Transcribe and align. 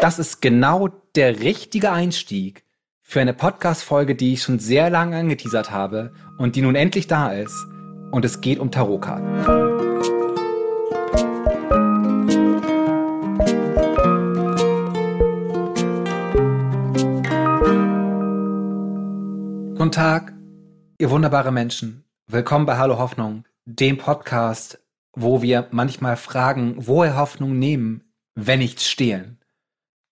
Das 0.00 0.20
ist 0.20 0.40
genau 0.40 0.88
der 1.16 1.40
richtige 1.40 1.90
Einstieg 1.90 2.64
für 3.02 3.20
eine 3.20 3.34
Podcast-Folge, 3.34 4.14
die 4.14 4.34
ich 4.34 4.44
schon 4.44 4.60
sehr 4.60 4.90
lange 4.90 5.16
angeteasert 5.16 5.72
habe 5.72 6.12
und 6.38 6.54
die 6.54 6.62
nun 6.62 6.76
endlich 6.76 7.08
da 7.08 7.32
ist. 7.32 7.66
Und 8.12 8.24
es 8.24 8.40
geht 8.40 8.60
um 8.60 8.70
Tarotkarten. 8.70 9.44
Guten 19.74 19.90
Tag, 19.90 20.32
ihr 20.98 21.10
wunderbare 21.10 21.50
Menschen. 21.50 22.04
Willkommen 22.28 22.66
bei 22.66 22.78
Hallo 22.78 22.98
Hoffnung, 22.98 23.46
dem 23.64 23.98
Podcast, 23.98 24.78
wo 25.12 25.42
wir 25.42 25.66
manchmal 25.72 26.16
fragen, 26.16 26.74
woher 26.76 27.16
Hoffnung 27.16 27.58
nehmen, 27.58 28.04
wenn 28.36 28.60
nicht 28.60 28.80
stehlen. 28.80 29.38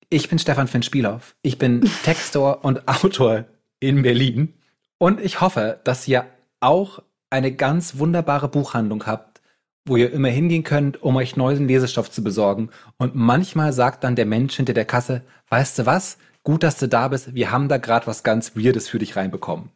Ich 0.08 0.28
bin 0.28 0.38
Stefan 0.38 0.68
Finn 0.68 0.84
Spielhoff. 0.84 1.34
Ich 1.42 1.58
bin 1.58 1.88
Textor 2.04 2.64
und 2.64 2.86
Autor 2.86 3.44
in 3.80 4.02
Berlin. 4.02 4.54
Und 4.98 5.20
ich 5.20 5.40
hoffe, 5.40 5.80
dass 5.82 6.06
ihr 6.06 6.26
auch 6.60 7.02
eine 7.28 7.52
ganz 7.52 7.98
wunderbare 7.98 8.48
Buchhandlung 8.48 9.04
habt, 9.06 9.40
wo 9.84 9.96
ihr 9.96 10.12
immer 10.12 10.28
hingehen 10.28 10.62
könnt, 10.62 11.02
um 11.02 11.16
euch 11.16 11.36
neuen 11.36 11.66
Lesestoff 11.66 12.10
zu 12.10 12.22
besorgen. 12.22 12.70
Und 12.98 13.16
manchmal 13.16 13.72
sagt 13.72 14.04
dann 14.04 14.14
der 14.14 14.26
Mensch 14.26 14.54
hinter 14.54 14.74
der 14.74 14.84
Kasse, 14.84 15.22
weißt 15.48 15.80
du 15.80 15.86
was? 15.86 16.18
Gut, 16.44 16.62
dass 16.62 16.78
du 16.78 16.86
da 16.86 17.08
bist. 17.08 17.34
Wir 17.34 17.50
haben 17.50 17.68
da 17.68 17.78
gerade 17.78 18.06
was 18.06 18.22
ganz 18.22 18.54
Weirdes 18.54 18.88
für 18.88 19.00
dich 19.00 19.16
reinbekommen. 19.16 19.70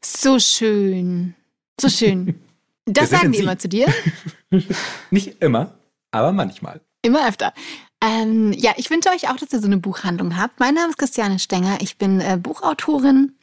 So 0.00 0.40
schön. 0.40 1.34
So 1.80 1.88
schön. 1.88 2.40
Das 2.84 3.10
sagen 3.10 3.30
die 3.30 3.38
immer 3.38 3.56
zu 3.56 3.68
dir? 3.68 3.86
Nicht 5.12 5.40
immer, 5.40 5.74
aber 6.10 6.32
manchmal. 6.32 6.80
Immer 7.02 7.28
öfter. 7.28 7.54
Ähm, 8.02 8.52
ja, 8.52 8.72
ich 8.76 8.90
wünsche 8.90 9.10
euch 9.10 9.30
auch, 9.30 9.36
dass 9.36 9.52
ihr 9.52 9.60
so 9.60 9.66
eine 9.66 9.78
Buchhandlung 9.78 10.36
habt. 10.36 10.58
Mein 10.58 10.74
Name 10.74 10.90
ist 10.90 10.98
Christiane 10.98 11.38
Stenger. 11.38 11.78
Ich 11.80 11.98
bin 11.98 12.20
äh, 12.20 12.36
Buchautorin, 12.36 13.36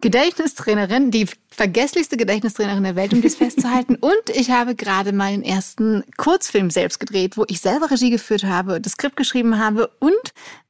Gedächtnistrainerin, 0.00 1.10
die 1.10 1.26
vergesslichste 1.50 2.16
Gedächtnistrainerin 2.16 2.82
der 2.82 2.96
Welt, 2.96 3.12
um 3.12 3.20
dies 3.20 3.36
festzuhalten. 3.36 3.96
Und 4.00 4.30
ich 4.32 4.50
habe 4.50 4.74
gerade 4.74 5.12
meinen 5.12 5.42
ersten 5.42 6.02
Kurzfilm 6.16 6.70
selbst 6.70 6.98
gedreht, 6.98 7.36
wo 7.36 7.44
ich 7.48 7.60
selber 7.60 7.90
Regie 7.90 8.08
geführt 8.08 8.44
habe, 8.44 8.80
das 8.80 8.92
Skript 8.92 9.16
geschrieben 9.16 9.58
habe 9.58 9.90
und 9.98 10.14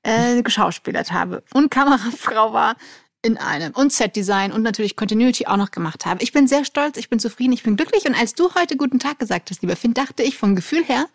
äh, 0.02 0.42
geschauspielert 0.42 1.12
habe 1.12 1.44
und 1.54 1.70
Kamerafrau 1.70 2.52
war 2.52 2.74
in 3.22 3.36
einem 3.36 3.72
und 3.72 3.92
Set-Design 3.92 4.50
und 4.50 4.62
natürlich 4.62 4.96
Continuity 4.96 5.46
auch 5.46 5.56
noch 5.56 5.70
gemacht 5.70 6.06
habe. 6.06 6.22
Ich 6.22 6.32
bin 6.32 6.46
sehr 6.48 6.64
stolz, 6.64 6.96
ich 6.96 7.10
bin 7.10 7.18
zufrieden, 7.18 7.52
ich 7.52 7.62
bin 7.62 7.76
glücklich 7.76 8.06
und 8.06 8.14
als 8.14 8.34
du 8.34 8.54
heute 8.54 8.76
guten 8.76 8.98
Tag 8.98 9.18
gesagt 9.18 9.50
hast, 9.50 9.60
lieber 9.60 9.76
Finn, 9.76 9.92
dachte 9.92 10.22
ich 10.22 10.38
vom 10.38 10.56
Gefühl 10.56 10.84
her, 10.84 11.06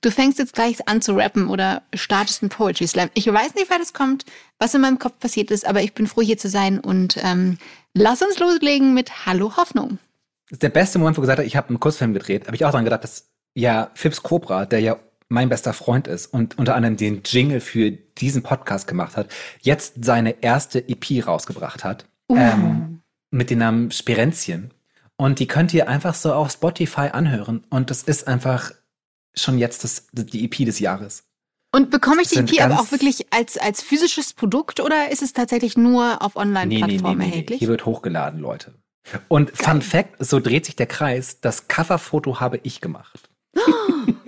du 0.00 0.10
fängst 0.10 0.38
jetzt 0.38 0.54
gleich 0.54 0.88
an 0.88 1.00
zu 1.00 1.12
rappen 1.12 1.48
oder 1.48 1.82
startest 1.94 2.42
einen 2.42 2.50
Poetry 2.50 2.88
Slam. 2.88 3.10
Ich 3.14 3.26
weiß 3.26 3.54
nicht, 3.54 3.70
wer 3.70 3.78
das 3.78 3.92
kommt, 3.92 4.24
was 4.58 4.74
in 4.74 4.80
meinem 4.80 4.98
Kopf 4.98 5.18
passiert 5.20 5.50
ist, 5.50 5.66
aber 5.66 5.82
ich 5.82 5.94
bin 5.94 6.08
froh, 6.08 6.22
hier 6.22 6.38
zu 6.38 6.48
sein 6.48 6.80
und 6.80 7.16
ähm, 7.22 7.58
lass 7.94 8.22
uns 8.22 8.38
loslegen 8.38 8.92
mit 8.92 9.26
Hallo 9.26 9.56
Hoffnung. 9.56 9.98
Das 10.48 10.56
ist 10.56 10.62
der 10.62 10.70
beste 10.70 10.98
Moment, 10.98 11.16
wo 11.16 11.22
ich 11.22 11.24
gesagt 11.24 11.38
habe, 11.38 11.46
ich 11.46 11.56
habe 11.56 11.68
einen 11.68 11.80
Kurzfilm 11.80 12.12
gedreht, 12.12 12.46
habe 12.46 12.56
ich 12.56 12.64
auch 12.64 12.72
dran 12.72 12.84
gedacht, 12.84 13.04
dass 13.04 13.30
ja 13.54 13.90
Phipps 13.94 14.22
Cobra, 14.22 14.66
der 14.66 14.80
ja 14.80 14.96
mein 15.32 15.48
bester 15.48 15.72
Freund 15.72 16.06
ist 16.06 16.26
und 16.26 16.58
unter 16.58 16.76
anderem 16.76 16.96
den 16.96 17.22
Jingle 17.24 17.60
für 17.60 17.90
diesen 17.90 18.42
Podcast 18.42 18.86
gemacht 18.86 19.16
hat, 19.16 19.28
jetzt 19.62 20.04
seine 20.04 20.42
erste 20.42 20.86
EP 20.88 21.26
rausgebracht 21.26 21.82
hat. 21.84 22.06
Uh. 22.28 22.36
Ähm, 22.36 23.00
mit 23.30 23.48
dem 23.48 23.58
Namen 23.58 23.90
Spirenzien. 23.90 24.72
Und 25.16 25.38
die 25.38 25.46
könnt 25.46 25.72
ihr 25.72 25.88
einfach 25.88 26.14
so 26.14 26.34
auf 26.34 26.52
Spotify 26.52 27.08
anhören. 27.12 27.64
Und 27.70 27.90
das 27.90 28.02
ist 28.02 28.28
einfach 28.28 28.72
schon 29.34 29.58
jetzt 29.58 29.84
das, 29.84 30.06
die 30.12 30.44
EP 30.44 30.66
des 30.66 30.78
Jahres. 30.78 31.24
Und 31.74 31.90
bekomme 31.90 32.20
ich 32.20 32.28
die 32.28 32.38
EP 32.38 32.62
aber 32.62 32.78
auch 32.78 32.92
wirklich 32.92 33.32
als, 33.32 33.56
als 33.56 33.82
physisches 33.82 34.34
Produkt 34.34 34.80
oder 34.80 35.10
ist 35.10 35.22
es 35.22 35.32
tatsächlich 35.32 35.78
nur 35.78 36.20
auf 36.20 36.36
Online-Plattformen 36.36 37.00
nee, 37.00 37.08
nee, 37.08 37.14
nee, 37.14 37.30
erhältlich? 37.30 37.58
Hier 37.60 37.68
wird 37.68 37.86
hochgeladen, 37.86 38.40
Leute. 38.40 38.74
Und 39.28 39.56
Geil. 39.56 39.66
Fun 39.66 39.82
Fact, 39.82 40.16
so 40.18 40.38
dreht 40.40 40.66
sich 40.66 40.76
der 40.76 40.86
Kreis, 40.86 41.40
das 41.40 41.68
Coverfoto 41.68 42.40
habe 42.40 42.60
ich 42.62 42.82
gemacht. 42.82 43.30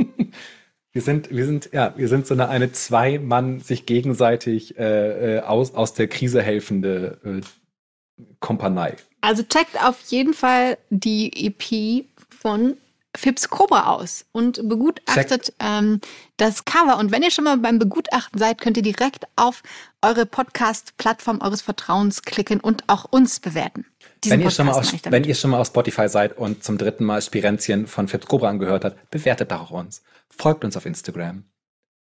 Wir 0.95 1.03
sind, 1.03 1.31
wir 1.31 1.45
sind, 1.45 1.71
ja, 1.73 1.93
wir 1.97 2.07
sind 2.07 2.25
so 2.25 2.35
eine, 2.35 2.49
eine 2.49 2.71
zwei 2.71 3.19
Mann 3.19 3.59
sich 3.59 3.85
gegenseitig 3.85 4.79
äh, 4.79 5.39
äh, 5.39 5.41
aus, 5.41 5.75
aus 5.75 5.93
der 5.93 6.07
Krise 6.07 6.41
helfende 6.41 7.19
äh, 7.25 8.27
Kompanie. 8.39 8.95
Also 9.21 9.43
checkt 9.43 9.83
auf 9.83 10.01
jeden 10.03 10.35
Fall 10.35 10.79
die 10.91 11.49
EP 11.49 12.07
von 12.31 12.77
Fips 13.17 13.49
Cobra 13.51 13.93
aus 13.93 14.27
und 14.31 14.69
begutachtet 14.69 15.53
ähm, 15.59 16.01
das 16.37 16.65
Cover. 16.65 16.99
Und 16.99 17.11
wenn 17.11 17.25
ihr 17.25 17.33
schon 17.33 17.45
mal 17.45 17.59
beim 17.59 17.81
Begutachten 17.81 18.39
seid, 18.39 18.61
könnt 18.61 18.77
ihr 18.77 18.83
direkt 18.85 19.25
auf 19.35 19.65
eure 20.01 20.27
Podcast-Plattform 20.27 21.41
eures 21.41 21.63
Vertrauens 21.63 22.23
klicken 22.23 22.61
und 22.61 22.85
auch 22.89 23.05
uns 23.05 23.41
bewerten. 23.41 23.85
Wenn 24.31 24.41
ihr, 24.41 24.51
schon 24.51 24.67
mal 24.67 24.73
aus, 24.73 24.93
wenn 25.05 25.25
ihr 25.25 25.35
schon 25.35 25.51
mal 25.51 25.61
auf 25.61 25.67
Spotify 25.69 26.09
seid 26.09 26.37
und 26.37 26.65
zum 26.65 26.79
dritten 26.79 27.05
Mal 27.05 27.23
Spirenzien 27.23 27.87
von 27.87 28.09
Fips 28.09 28.27
Cobra 28.27 28.49
angehört 28.49 28.85
habt, 28.85 29.11
bewertet 29.11 29.51
doch 29.51 29.61
auch 29.61 29.71
uns. 29.71 30.03
Folgt 30.31 30.65
uns 30.65 30.77
auf 30.77 30.87
Instagram. 30.87 31.45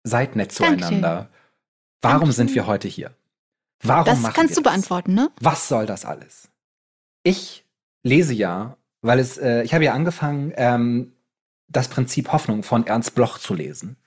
Seid 0.03 0.35
nett 0.35 0.51
zueinander. 0.51 0.89
Dankeschön. 0.89 1.27
Warum 2.01 2.19
Dankeschön. 2.19 2.33
sind 2.47 2.55
wir 2.55 2.67
heute 2.67 2.87
hier? 2.87 3.11
Warum 3.81 4.05
das 4.05 4.19
machen 4.19 4.33
kannst 4.33 4.51
wir 4.51 4.55
du 4.57 4.61
das? 4.63 4.71
beantworten, 4.71 5.13
ne? 5.13 5.31
Was 5.39 5.67
soll 5.67 5.85
das 5.85 6.05
alles? 6.05 6.49
Ich 7.23 7.65
lese 8.03 8.33
ja, 8.33 8.77
weil 9.01 9.19
es, 9.19 9.37
äh, 9.37 9.63
ich 9.63 9.73
habe 9.73 9.85
ja 9.85 9.93
angefangen, 9.93 10.53
ähm, 10.55 11.13
das 11.67 11.87
Prinzip 11.87 12.31
Hoffnung 12.31 12.63
von 12.63 12.87
Ernst 12.87 13.15
Bloch 13.15 13.37
zu 13.37 13.53
lesen. 13.53 13.97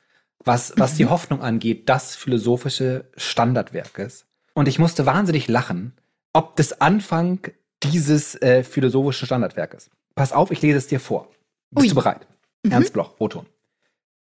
Was, 0.45 0.73
was 0.77 0.95
mhm. 0.95 0.97
die 0.97 1.07
Hoffnung 1.07 1.43
angeht, 1.43 1.89
das 1.89 2.17
philosophische 2.17 3.11
Standardwerk 3.17 3.99
ist. 3.99 4.27
Und 4.55 4.69
ich 4.69 4.79
musste 4.79 5.07
wahnsinnig 5.07 5.49
lachen, 5.49 5.95
ob 6.33 6.57
das 6.57 6.81
Anfang 6.81 7.41
dieses 7.85 8.35
äh, 8.43 8.65
philosophischen 8.65 9.27
Standardwerkes. 9.27 9.91
Pass 10.15 10.33
auf, 10.33 10.51
ich 10.51 10.63
lese 10.63 10.79
es 10.79 10.87
dir 10.87 11.01
vor. 11.01 11.29
Bist 11.71 11.85
Ui. 11.85 11.89
du 11.89 11.95
bereit? 11.95 12.27
Mhm. 12.63 12.73
Ernst 12.73 12.93
Bloch, 12.93 13.15
O-Ton. 13.19 13.47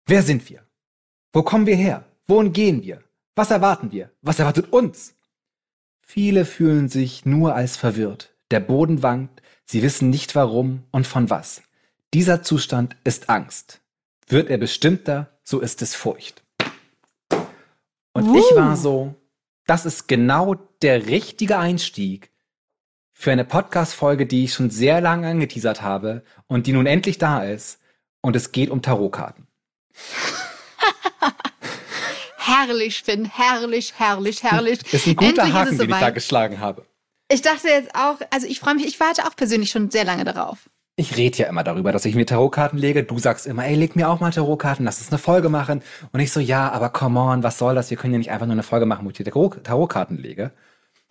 Wer 0.06 0.22
sind 0.22 0.48
wir? 0.48 0.62
Wo 1.32 1.42
kommen 1.42 1.66
wir 1.66 1.76
her? 1.76 2.04
Wohin 2.26 2.52
gehen 2.52 2.82
wir? 2.82 3.02
Was 3.36 3.50
erwarten 3.50 3.92
wir? 3.92 4.10
Was 4.22 4.38
erwartet 4.38 4.72
uns? 4.72 5.14
Viele 6.00 6.44
fühlen 6.44 6.88
sich 6.88 7.26
nur 7.26 7.54
als 7.54 7.76
verwirrt. 7.76 8.34
Der 8.50 8.60
Boden 8.60 9.02
wankt, 9.02 9.42
sie 9.66 9.82
wissen 9.82 10.08
nicht 10.10 10.34
warum 10.34 10.84
und 10.90 11.06
von 11.06 11.28
was. 11.28 11.62
Dieser 12.14 12.42
Zustand 12.42 12.96
ist 13.04 13.28
Angst. 13.28 13.80
Wird 14.26 14.48
er 14.48 14.58
bestimmter, 14.58 15.38
so 15.42 15.60
ist 15.60 15.82
es 15.82 15.94
Furcht. 15.94 16.42
Und 18.14 18.28
uh. 18.28 18.36
ich 18.38 18.56
war 18.56 18.76
so, 18.76 19.14
das 19.66 19.84
ist 19.84 20.08
genau 20.08 20.54
der 20.80 21.06
richtige 21.06 21.58
Einstieg 21.58 22.30
für 23.20 23.32
eine 23.32 23.44
Podcast-Folge, 23.44 24.26
die 24.26 24.44
ich 24.44 24.54
schon 24.54 24.70
sehr 24.70 25.00
lange 25.00 25.26
angeteasert 25.26 25.82
habe 25.82 26.22
und 26.46 26.68
die 26.68 26.72
nun 26.72 26.86
endlich 26.86 27.18
da 27.18 27.42
ist. 27.42 27.80
Und 28.20 28.36
es 28.36 28.52
geht 28.52 28.70
um 28.70 28.80
Tarotkarten. 28.80 29.48
herrlich, 32.36 33.02
Finn, 33.02 33.24
herrlich, 33.24 33.94
herrlich, 33.96 34.44
herrlich. 34.44 34.78
Das 34.84 34.94
ist 34.94 35.08
ein 35.08 35.16
guter 35.16 35.42
Endlich 35.42 35.52
Haken, 35.52 35.78
den 35.78 35.90
ich 35.90 35.96
da 35.96 36.10
geschlagen 36.10 36.60
habe. 36.60 36.86
Ich 37.28 37.42
dachte 37.42 37.66
jetzt 37.66 37.92
auch, 37.92 38.20
also 38.30 38.46
ich 38.46 38.60
freue 38.60 38.76
mich, 38.76 38.86
ich 38.86 39.00
warte 39.00 39.26
auch 39.26 39.34
persönlich 39.34 39.70
schon 39.70 39.90
sehr 39.90 40.04
lange 40.04 40.24
darauf. 40.24 40.70
Ich 40.94 41.16
rede 41.16 41.38
ja 41.38 41.48
immer 41.48 41.64
darüber, 41.64 41.90
dass 41.90 42.04
ich 42.04 42.14
mir 42.14 42.24
Tarotkarten 42.24 42.78
lege. 42.78 43.02
Du 43.02 43.18
sagst 43.18 43.48
immer, 43.48 43.66
ey, 43.66 43.74
leg 43.74 43.96
mir 43.96 44.10
auch 44.10 44.20
mal 44.20 44.30
Tarotkarten, 44.30 44.84
lass 44.84 45.00
uns 45.00 45.10
eine 45.10 45.18
Folge 45.18 45.48
machen. 45.48 45.82
Und 46.12 46.20
ich 46.20 46.30
so, 46.30 46.38
ja, 46.38 46.70
aber 46.70 46.90
come 46.90 47.18
on, 47.18 47.42
was 47.42 47.58
soll 47.58 47.74
das? 47.74 47.90
Wir 47.90 47.96
können 47.96 48.12
ja 48.12 48.18
nicht 48.18 48.30
einfach 48.30 48.46
nur 48.46 48.54
eine 48.54 48.62
Folge 48.62 48.86
machen, 48.86 49.04
wo 49.04 49.10
ich 49.10 49.16
dir 49.16 49.24
Tarotkarten 49.24 50.18
lege. 50.18 50.52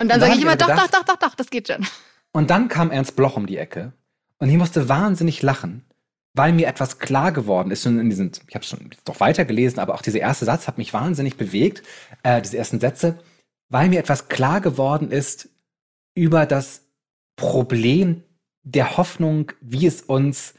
Und 0.00 0.08
dann, 0.08 0.20
dann 0.20 0.20
sage 0.20 0.34
ich 0.34 0.42
immer, 0.42 0.56
doch, 0.56 0.68
gedacht, 0.68 0.94
doch, 0.94 1.04
doch, 1.04 1.14
doch, 1.14 1.28
doch, 1.28 1.34
das 1.34 1.50
geht 1.50 1.68
schon. 1.68 1.86
Und 2.32 2.50
dann 2.50 2.68
kam 2.68 2.90
Ernst 2.90 3.16
Bloch 3.16 3.36
um 3.36 3.46
die 3.46 3.56
Ecke 3.56 3.92
und 4.38 4.48
ich 4.48 4.56
musste 4.56 4.88
wahnsinnig 4.88 5.42
lachen, 5.42 5.84
weil 6.34 6.52
mir 6.52 6.68
etwas 6.68 6.98
klar 6.98 7.32
geworden 7.32 7.70
ist. 7.70 7.82
Schon 7.82 7.98
in 7.98 8.10
diesen, 8.10 8.32
ich 8.46 8.54
habe 8.54 8.64
schon 8.64 8.90
doch 9.04 9.20
weitergelesen, 9.20 9.80
aber 9.80 9.94
auch 9.94 10.02
dieser 10.02 10.20
erste 10.20 10.44
Satz 10.44 10.68
hat 10.68 10.78
mich 10.78 10.92
wahnsinnig 10.92 11.36
bewegt, 11.36 11.82
äh, 12.22 12.40
diese 12.40 12.58
ersten 12.58 12.80
Sätze, 12.80 13.18
weil 13.68 13.88
mir 13.88 13.98
etwas 13.98 14.28
klar 14.28 14.60
geworden 14.60 15.10
ist 15.10 15.48
über 16.14 16.46
das 16.46 16.82
Problem 17.36 18.22
der 18.62 18.96
Hoffnung, 18.96 19.52
wie 19.60 19.86
es 19.86 20.02
uns 20.02 20.54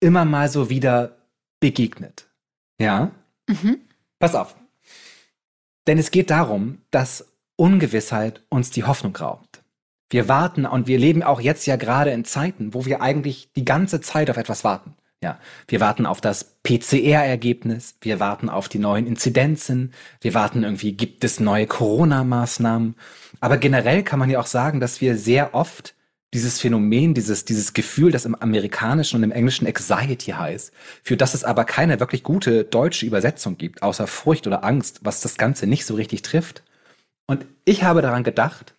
immer 0.00 0.24
mal 0.24 0.48
so 0.48 0.70
wieder 0.70 1.18
begegnet. 1.58 2.28
Ja? 2.78 3.10
Mhm. 3.48 3.80
Pass 4.18 4.34
auf. 4.34 4.56
Denn 5.86 5.98
es 5.98 6.10
geht 6.10 6.30
darum, 6.30 6.82
dass 6.90 7.29
Ungewissheit 7.60 8.42
uns 8.48 8.70
die 8.70 8.84
Hoffnung 8.84 9.14
raubt. 9.14 9.62
Wir 10.08 10.28
warten 10.28 10.64
und 10.64 10.86
wir 10.86 10.98
leben 10.98 11.22
auch 11.22 11.42
jetzt 11.42 11.66
ja 11.66 11.76
gerade 11.76 12.10
in 12.10 12.24
Zeiten, 12.24 12.72
wo 12.72 12.86
wir 12.86 13.02
eigentlich 13.02 13.52
die 13.54 13.66
ganze 13.66 14.00
Zeit 14.00 14.30
auf 14.30 14.38
etwas 14.38 14.64
warten. 14.64 14.94
Ja, 15.22 15.38
wir 15.68 15.80
warten 15.80 16.06
auf 16.06 16.22
das 16.22 16.56
PCR-Ergebnis, 16.62 17.96
wir 18.00 18.18
warten 18.18 18.48
auf 18.48 18.70
die 18.70 18.78
neuen 18.78 19.06
Inzidenzen, 19.06 19.92
wir 20.22 20.32
warten 20.32 20.64
irgendwie, 20.64 20.92
gibt 20.92 21.22
es 21.22 21.38
neue 21.38 21.66
Corona-Maßnahmen. 21.66 22.94
Aber 23.40 23.58
generell 23.58 24.02
kann 24.04 24.18
man 24.18 24.30
ja 24.30 24.40
auch 24.40 24.46
sagen, 24.46 24.80
dass 24.80 25.02
wir 25.02 25.18
sehr 25.18 25.54
oft 25.54 25.94
dieses 26.32 26.60
Phänomen, 26.60 27.12
dieses, 27.12 27.44
dieses 27.44 27.74
Gefühl, 27.74 28.10
das 28.10 28.24
im 28.24 28.34
Amerikanischen 28.34 29.16
und 29.16 29.22
im 29.22 29.32
Englischen 29.32 29.66
Anxiety 29.66 30.30
heißt, 30.30 30.72
für 31.02 31.18
das 31.18 31.34
es 31.34 31.44
aber 31.44 31.64
keine 31.64 32.00
wirklich 32.00 32.22
gute 32.22 32.64
deutsche 32.64 33.04
Übersetzung 33.04 33.58
gibt, 33.58 33.82
außer 33.82 34.06
Furcht 34.06 34.46
oder 34.46 34.64
Angst, 34.64 35.00
was 35.02 35.20
das 35.20 35.36
Ganze 35.36 35.66
nicht 35.66 35.84
so 35.84 35.94
richtig 35.94 36.22
trifft. 36.22 36.62
Und 37.30 37.46
ich 37.64 37.84
habe 37.84 38.02
daran 38.02 38.24
gedacht, 38.24 38.74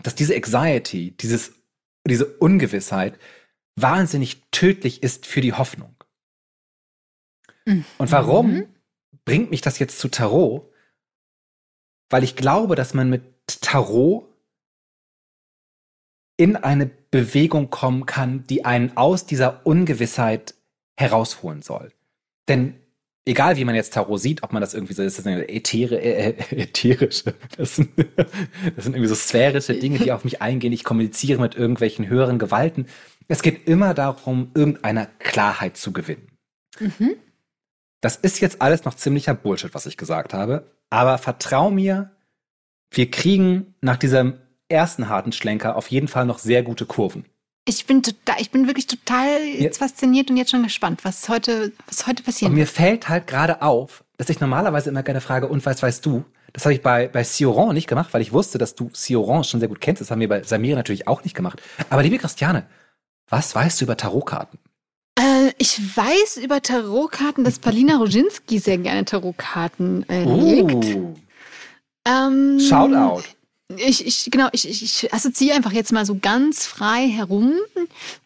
dass 0.00 0.14
diese 0.14 0.36
Anxiety, 0.36 1.16
dieses, 1.16 1.52
diese 2.06 2.36
Ungewissheit 2.36 3.18
wahnsinnig 3.74 4.40
tödlich 4.52 5.02
ist 5.02 5.26
für 5.26 5.40
die 5.40 5.52
Hoffnung. 5.52 5.96
Mhm. 7.64 7.84
Und 7.98 8.12
warum 8.12 8.66
bringt 9.24 9.50
mich 9.50 9.62
das 9.62 9.80
jetzt 9.80 9.98
zu 9.98 10.06
Tarot? 10.06 10.72
Weil 12.08 12.22
ich 12.22 12.36
glaube, 12.36 12.76
dass 12.76 12.94
man 12.94 13.10
mit 13.10 13.24
Tarot 13.48 14.32
in 16.36 16.54
eine 16.54 16.86
Bewegung 16.86 17.68
kommen 17.70 18.06
kann, 18.06 18.46
die 18.46 18.64
einen 18.64 18.96
aus 18.96 19.26
dieser 19.26 19.66
Ungewissheit 19.66 20.54
herausholen 20.96 21.62
soll. 21.62 21.92
Denn 22.46 22.80
egal 23.26 23.56
wie 23.56 23.64
man 23.64 23.74
jetzt 23.74 23.92
Tarot 23.92 24.20
sieht, 24.20 24.42
ob 24.42 24.52
man 24.52 24.62
das 24.62 24.72
irgendwie 24.72 24.94
so, 24.94 25.02
ist 25.02 25.18
das 25.18 25.26
eine 25.26 25.48
äthere, 25.48 26.00
äh, 26.00 26.30
äh, 26.30 26.62
ätherische, 26.62 27.34
das 27.56 27.76
sind, 27.76 27.90
das 28.16 28.84
sind 28.84 28.94
irgendwie 28.94 29.08
so 29.08 29.14
sphärische 29.14 29.74
Dinge, 29.74 29.98
die 29.98 30.12
auf 30.12 30.24
mich 30.24 30.40
eingehen. 30.40 30.72
Ich 30.72 30.84
kommuniziere 30.84 31.40
mit 31.40 31.56
irgendwelchen 31.56 32.08
höheren 32.08 32.38
Gewalten. 32.38 32.86
Es 33.28 33.42
geht 33.42 33.68
immer 33.68 33.92
darum, 33.92 34.52
irgendeiner 34.54 35.06
Klarheit 35.18 35.76
zu 35.76 35.92
gewinnen. 35.92 36.28
Mhm. 36.78 37.16
Das 38.00 38.16
ist 38.16 38.40
jetzt 38.40 38.62
alles 38.62 38.84
noch 38.84 38.94
ziemlicher 38.94 39.34
Bullshit, 39.34 39.74
was 39.74 39.86
ich 39.86 39.96
gesagt 39.96 40.32
habe. 40.32 40.70
Aber 40.90 41.18
vertrau 41.18 41.70
mir, 41.70 42.12
wir 42.90 43.10
kriegen 43.10 43.74
nach 43.80 43.96
diesem 43.96 44.34
ersten 44.68 45.08
harten 45.08 45.32
Schlenker 45.32 45.76
auf 45.76 45.88
jeden 45.88 46.06
Fall 46.06 46.26
noch 46.26 46.38
sehr 46.38 46.62
gute 46.62 46.86
Kurven. 46.86 47.24
Ich 47.68 47.84
bin 47.86 48.02
total, 48.02 48.36
ich 48.40 48.50
bin 48.52 48.68
wirklich 48.68 48.86
total 48.86 49.40
jetzt 49.42 49.78
fasziniert 49.78 50.30
und 50.30 50.36
jetzt 50.36 50.52
schon 50.52 50.62
gespannt, 50.62 51.04
was 51.04 51.28
heute, 51.28 51.72
was 51.88 52.06
heute 52.06 52.22
passiert. 52.22 52.50
Und 52.50 52.56
mir 52.56 52.66
fällt 52.66 53.08
halt 53.08 53.26
gerade 53.26 53.60
auf, 53.60 54.04
dass 54.18 54.30
ich 54.30 54.38
normalerweise 54.38 54.90
immer 54.90 55.02
gerne 55.02 55.20
frage, 55.20 55.48
und 55.48 55.66
was 55.66 55.82
weißt 55.82 56.06
du? 56.06 56.24
Das 56.52 56.64
habe 56.64 56.74
ich 56.74 56.80
bei, 56.80 57.08
bei 57.08 57.24
Sioran 57.24 57.74
nicht 57.74 57.88
gemacht, 57.88 58.14
weil 58.14 58.22
ich 58.22 58.32
wusste, 58.32 58.56
dass 58.56 58.76
du 58.76 58.88
Sioran 58.94 59.44
schon 59.44 59.60
sehr 59.60 59.68
gut 59.68 59.80
kennst. 59.80 60.00
Das 60.00 60.10
haben 60.10 60.20
wir 60.20 60.28
bei 60.28 60.42
Samira 60.44 60.76
natürlich 60.76 61.08
auch 61.08 61.24
nicht 61.24 61.34
gemacht. 61.34 61.60
Aber 61.90 62.02
liebe 62.02 62.18
Christiane, 62.18 62.66
was 63.28 63.54
weißt 63.54 63.80
du 63.80 63.84
über 63.84 63.96
Tarotkarten? 63.96 64.58
Äh, 65.18 65.52
ich 65.58 65.78
weiß 65.96 66.36
über 66.36 66.62
Tarotkarten, 66.62 67.42
dass 67.42 67.58
Palina 67.58 67.96
Roginski 67.96 68.58
sehr 68.58 68.78
gerne 68.78 69.04
Tarotkarten 69.04 70.08
äh, 70.08 70.24
legt. 70.24 70.72
Uh. 70.72 71.16
Ähm, 72.06 72.60
Shoutout. 72.60 73.24
Ich, 73.74 74.06
ich, 74.06 74.28
genau, 74.30 74.48
ich, 74.52 74.68
ich 74.68 75.12
assoziiere 75.12 75.56
einfach 75.56 75.72
jetzt 75.72 75.90
mal 75.90 76.06
so 76.06 76.16
ganz 76.20 76.66
frei 76.66 77.08
herum 77.08 77.52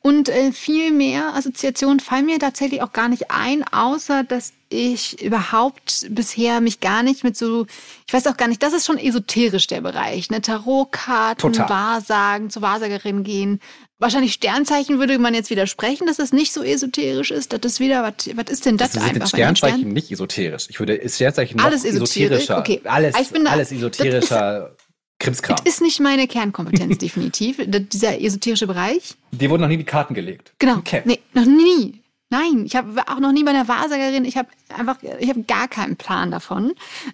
und 0.02 0.28
äh, 0.28 0.52
viel 0.52 0.92
mehr 0.92 1.34
Assoziationen 1.34 1.98
fallen 1.98 2.26
mir 2.26 2.38
tatsächlich 2.38 2.82
auch 2.82 2.92
gar 2.92 3.08
nicht 3.08 3.30
ein, 3.30 3.64
außer 3.64 4.22
dass 4.22 4.52
ich 4.68 5.20
überhaupt 5.22 6.06
bisher 6.10 6.60
mich 6.60 6.80
gar 6.80 7.02
nicht 7.02 7.24
mit 7.24 7.38
so, 7.38 7.66
ich 8.06 8.12
weiß 8.12 8.26
auch 8.26 8.36
gar 8.36 8.48
nicht, 8.48 8.62
das 8.62 8.74
ist 8.74 8.84
schon 8.84 8.98
esoterisch 8.98 9.66
der 9.66 9.80
Bereich, 9.80 10.28
ne? 10.28 10.42
Tarotkarten, 10.42 11.54
Total. 11.54 11.70
Wahrsagen, 11.70 12.50
zur 12.50 12.60
Wahrsagerin 12.60 13.24
gehen. 13.24 13.60
Wahrscheinlich 13.98 14.34
Sternzeichen 14.34 14.98
würde 14.98 15.18
man 15.18 15.34
jetzt 15.34 15.50
widersprechen, 15.50 16.06
dass 16.06 16.18
das 16.18 16.32
nicht 16.32 16.52
so 16.52 16.62
esoterisch 16.62 17.30
ist. 17.30 17.52
Das 17.52 17.60
ist 17.64 17.80
wieder, 17.80 18.02
was, 18.02 18.34
was 18.36 18.50
ist 18.50 18.66
denn 18.66 18.76
das, 18.76 18.92
das 18.92 19.02
einfach? 19.02 19.28
Sternzeichen 19.28 19.78
Stern 19.80 19.92
nicht 19.92 20.10
esoterisch. 20.10 20.66
Ich 20.68 20.78
würde 20.78 21.00
Sternzeichen 21.08 21.56
noch 21.56 21.64
alles 21.64 21.84
esoterischer. 21.84 22.58
Okay. 22.58 22.80
Alles, 22.84 23.14
da, 23.14 23.50
alles 23.50 23.72
esoterischer. 23.72 24.76
Krimskram. 25.20 25.56
Das 25.64 25.74
ist 25.74 25.80
nicht 25.80 26.00
meine 26.00 26.26
Kernkompetenz, 26.26 26.98
definitiv. 26.98 27.58
Dieser 27.64 28.20
esoterische 28.20 28.66
Bereich. 28.66 29.14
Dir 29.30 29.50
wurden 29.50 29.62
noch 29.62 29.68
nie 29.68 29.76
die 29.76 29.84
Karten 29.84 30.14
gelegt. 30.14 30.52
Genau. 30.58 30.78
Okay. 30.78 31.02
Nee, 31.04 31.20
noch 31.32 31.44
nie. 31.44 32.00
Nein, 32.32 32.64
ich 32.64 32.76
habe 32.76 33.02
auch 33.08 33.18
noch 33.18 33.32
nie 33.32 33.42
bei 33.42 33.50
einer 33.50 33.66
Wahrsagerin. 33.66 34.24
Ich 34.24 34.36
habe 34.36 34.48
einfach, 34.76 34.98
ich 35.18 35.28
habe 35.28 35.42
gar 35.42 35.66
keinen 35.66 35.96
Plan 35.96 36.30
davon. 36.30 36.72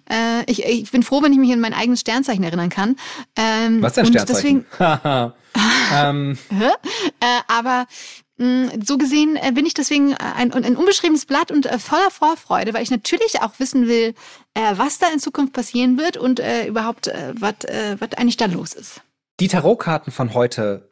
Äh, 0.09 0.43
ich, 0.45 0.63
ich 0.63 0.91
bin 0.91 1.01
froh, 1.01 1.23
wenn 1.23 1.33
ich 1.33 1.39
mich 1.39 1.51
an 1.51 1.59
mein 1.59 1.73
eigenes 1.73 2.01
Sternzeichen 2.01 2.43
erinnern 2.43 2.69
kann. 2.69 2.95
Ähm, 3.35 3.81
Was 3.81 3.93
ist 3.93 3.97
ein 3.97 4.05
Sternzeichen? 4.07 4.65
Deswegen, 4.79 5.33
ähm. 5.91 6.37
äh, 7.19 7.25
aber 7.47 7.87
so 8.37 8.97
gesehen 8.97 9.35
äh, 9.35 9.51
bin 9.51 9.65
ich 9.65 9.73
deswegen 9.73 10.11
äh, 10.11 10.17
ein, 10.35 10.53
ein 10.53 10.75
unbeschriebenes 10.75 11.25
Blatt 11.25 11.51
und 11.51 11.65
äh, 11.65 11.79
voller 11.79 12.11
Vorfreude, 12.11 12.73
weil 12.73 12.83
ich 12.83 12.91
natürlich 12.91 13.41
auch 13.41 13.59
wissen 13.59 13.87
will, 13.87 14.13
was 14.53 14.99
da 14.99 15.07
in 15.13 15.19
Zukunft 15.19 15.53
passieren 15.53 15.99
wird 15.99 16.17
und 16.17 16.41
überhaupt, 16.67 17.11
was 17.39 17.53
eigentlich 18.17 18.37
da 18.37 18.47
los 18.47 18.73
ist. 18.73 19.01
Die 19.39 19.47
Tarotkarten 19.47 20.11
von 20.11 20.33
heute, 20.33 20.89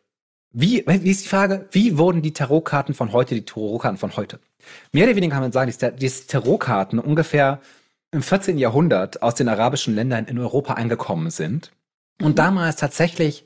wie, 0.51 0.83
wie 0.86 1.09
ist 1.09 1.24
die 1.24 1.30
Frage? 1.30 1.68
Wie 1.71 1.97
wurden 1.97 2.21
die 2.21 2.31
Tarotkarten 2.31 2.94
von 2.94 3.12
heute 3.12 3.33
die 3.33 3.44
Tarotkarten 3.44 3.97
von 3.97 4.15
heute? 4.18 4.39
Mehr 4.92 5.06
oder 5.06 5.15
weniger 5.15 5.33
kann 5.33 5.42
man 5.42 5.51
sagen, 5.51 5.74
dass 5.80 5.95
die 5.97 6.27
Tarotkarten 6.27 7.00
ungefähr 7.00 7.59
im 8.12 8.21
14. 8.21 8.59
Jahrhundert 8.59 9.24
aus 9.24 9.33
den 9.33 9.50
arabischen 9.50 9.95
Ländern 9.95 10.25
in 10.25 10.38
Europa 10.38 10.74
angekommen 10.74 11.31
sind 11.31 11.71
und 12.21 12.33
mhm. 12.33 12.36
damals 12.36 12.75
tatsächlich 12.75 13.45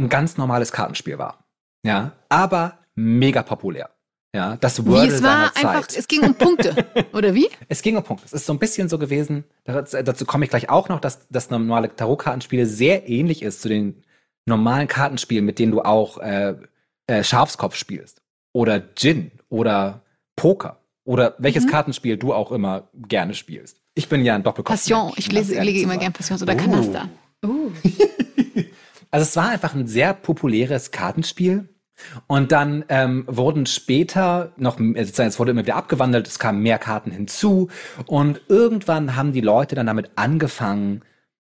ein 0.00 0.08
ganz 0.08 0.36
normales 0.36 0.72
Kartenspiel 0.72 1.18
war. 1.18 1.44
Ja, 1.86 2.12
aber 2.28 2.78
mega 2.94 3.42
populär. 3.42 3.90
Ja, 4.34 4.56
das 4.56 4.84
Wordle 4.84 5.02
wie, 5.02 5.14
es 5.14 5.22
war 5.22 5.52
seiner 5.54 5.56
einfach, 5.56 5.86
Zeit. 5.86 5.98
Es 5.98 6.08
ging 6.08 6.22
um 6.22 6.34
Punkte, 6.34 6.74
oder 7.12 7.34
wie? 7.34 7.48
Es 7.68 7.82
ging 7.82 7.96
um 7.96 8.02
Punkte. 8.02 8.26
Es 8.26 8.32
ist 8.32 8.46
so 8.46 8.52
ein 8.52 8.58
bisschen 8.58 8.88
so 8.88 8.98
gewesen, 8.98 9.44
dazu 9.64 10.24
komme 10.24 10.44
ich 10.44 10.50
gleich 10.50 10.68
auch 10.68 10.88
noch, 10.88 10.98
dass 10.98 11.28
das 11.28 11.50
normale 11.50 11.94
Tarotkartenspiel 11.94 12.66
sehr 12.66 13.08
ähnlich 13.08 13.42
ist 13.42 13.62
zu 13.62 13.68
den 13.68 14.02
normalen 14.44 14.88
Kartenspielen, 14.88 15.44
mit 15.44 15.60
denen 15.60 15.70
du 15.70 15.82
auch 15.82 16.18
äh, 16.18 16.56
äh, 17.06 17.22
Schafskopf 17.22 17.76
spielst. 17.76 18.22
Oder 18.52 18.82
Gin 18.94 19.30
oder 19.48 20.02
Poker. 20.34 20.80
Oder 21.04 21.34
welches 21.38 21.64
mhm. 21.66 21.70
Kartenspiel 21.70 22.16
du 22.16 22.32
auch 22.32 22.50
immer 22.50 22.88
gerne 22.94 23.34
spielst. 23.34 23.80
Ich 23.94 24.08
bin 24.08 24.24
ja 24.24 24.34
ein 24.34 24.42
Doppelkopf. 24.42 24.74
Passion. 24.74 25.12
Ich 25.16 25.30
lese, 25.30 25.60
lege 25.60 25.80
immer 25.80 25.96
gern 25.96 26.12
Passions 26.12 26.42
oder 26.42 26.54
uh. 26.54 26.56
Kanaster. 26.56 27.08
Uh. 27.44 27.70
also 29.10 29.22
es 29.22 29.36
war 29.36 29.50
einfach 29.50 29.74
ein 29.74 29.86
sehr 29.86 30.14
populäres 30.14 30.90
Kartenspiel 30.90 31.68
und 32.26 32.52
dann 32.52 32.84
ähm, 32.88 33.24
wurden 33.26 33.66
später 33.66 34.52
noch, 34.56 34.78
es 34.94 35.38
wurde 35.38 35.52
immer 35.52 35.62
wieder 35.62 35.76
abgewandelt, 35.76 36.26
es 36.28 36.38
kamen 36.38 36.62
mehr 36.62 36.78
Karten 36.78 37.10
hinzu 37.10 37.68
und 38.06 38.40
irgendwann 38.48 39.16
haben 39.16 39.32
die 39.32 39.40
Leute 39.40 39.74
dann 39.74 39.86
damit 39.86 40.10
angefangen, 40.16 41.02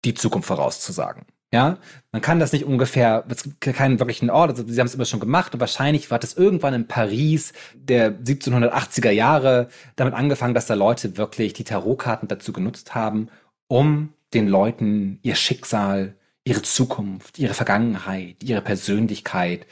die 0.04 0.14
Zukunft 0.14 0.48
vorauszusagen. 0.48 1.24
Ja, 1.54 1.76
man 2.12 2.22
kann 2.22 2.40
das 2.40 2.52
nicht 2.52 2.64
ungefähr, 2.64 3.24
es 3.28 3.42
gibt 3.42 3.60
keinen 3.60 3.98
wirklichen 3.98 4.30
Ort, 4.30 4.50
also 4.50 4.66
sie 4.66 4.80
haben 4.80 4.86
es 4.86 4.94
immer 4.94 5.04
schon 5.04 5.20
gemacht 5.20 5.52
und 5.52 5.60
wahrscheinlich 5.60 6.10
war 6.10 6.18
das 6.18 6.32
irgendwann 6.32 6.72
in 6.72 6.88
Paris 6.88 7.52
der 7.74 8.10
1780er 8.10 9.10
Jahre 9.10 9.68
damit 9.94 10.14
angefangen, 10.14 10.54
dass 10.54 10.64
da 10.64 10.72
Leute 10.72 11.18
wirklich 11.18 11.52
die 11.52 11.64
Tarotkarten 11.64 12.26
dazu 12.26 12.54
genutzt 12.54 12.94
haben, 12.94 13.28
um 13.68 14.14
den 14.32 14.48
Leuten 14.48 15.18
ihr 15.22 15.34
Schicksal, 15.34 16.14
ihre 16.44 16.62
Zukunft, 16.62 17.38
ihre 17.38 17.52
Vergangenheit, 17.52 18.36
ihre 18.42 18.62
Persönlichkeit 18.62 19.66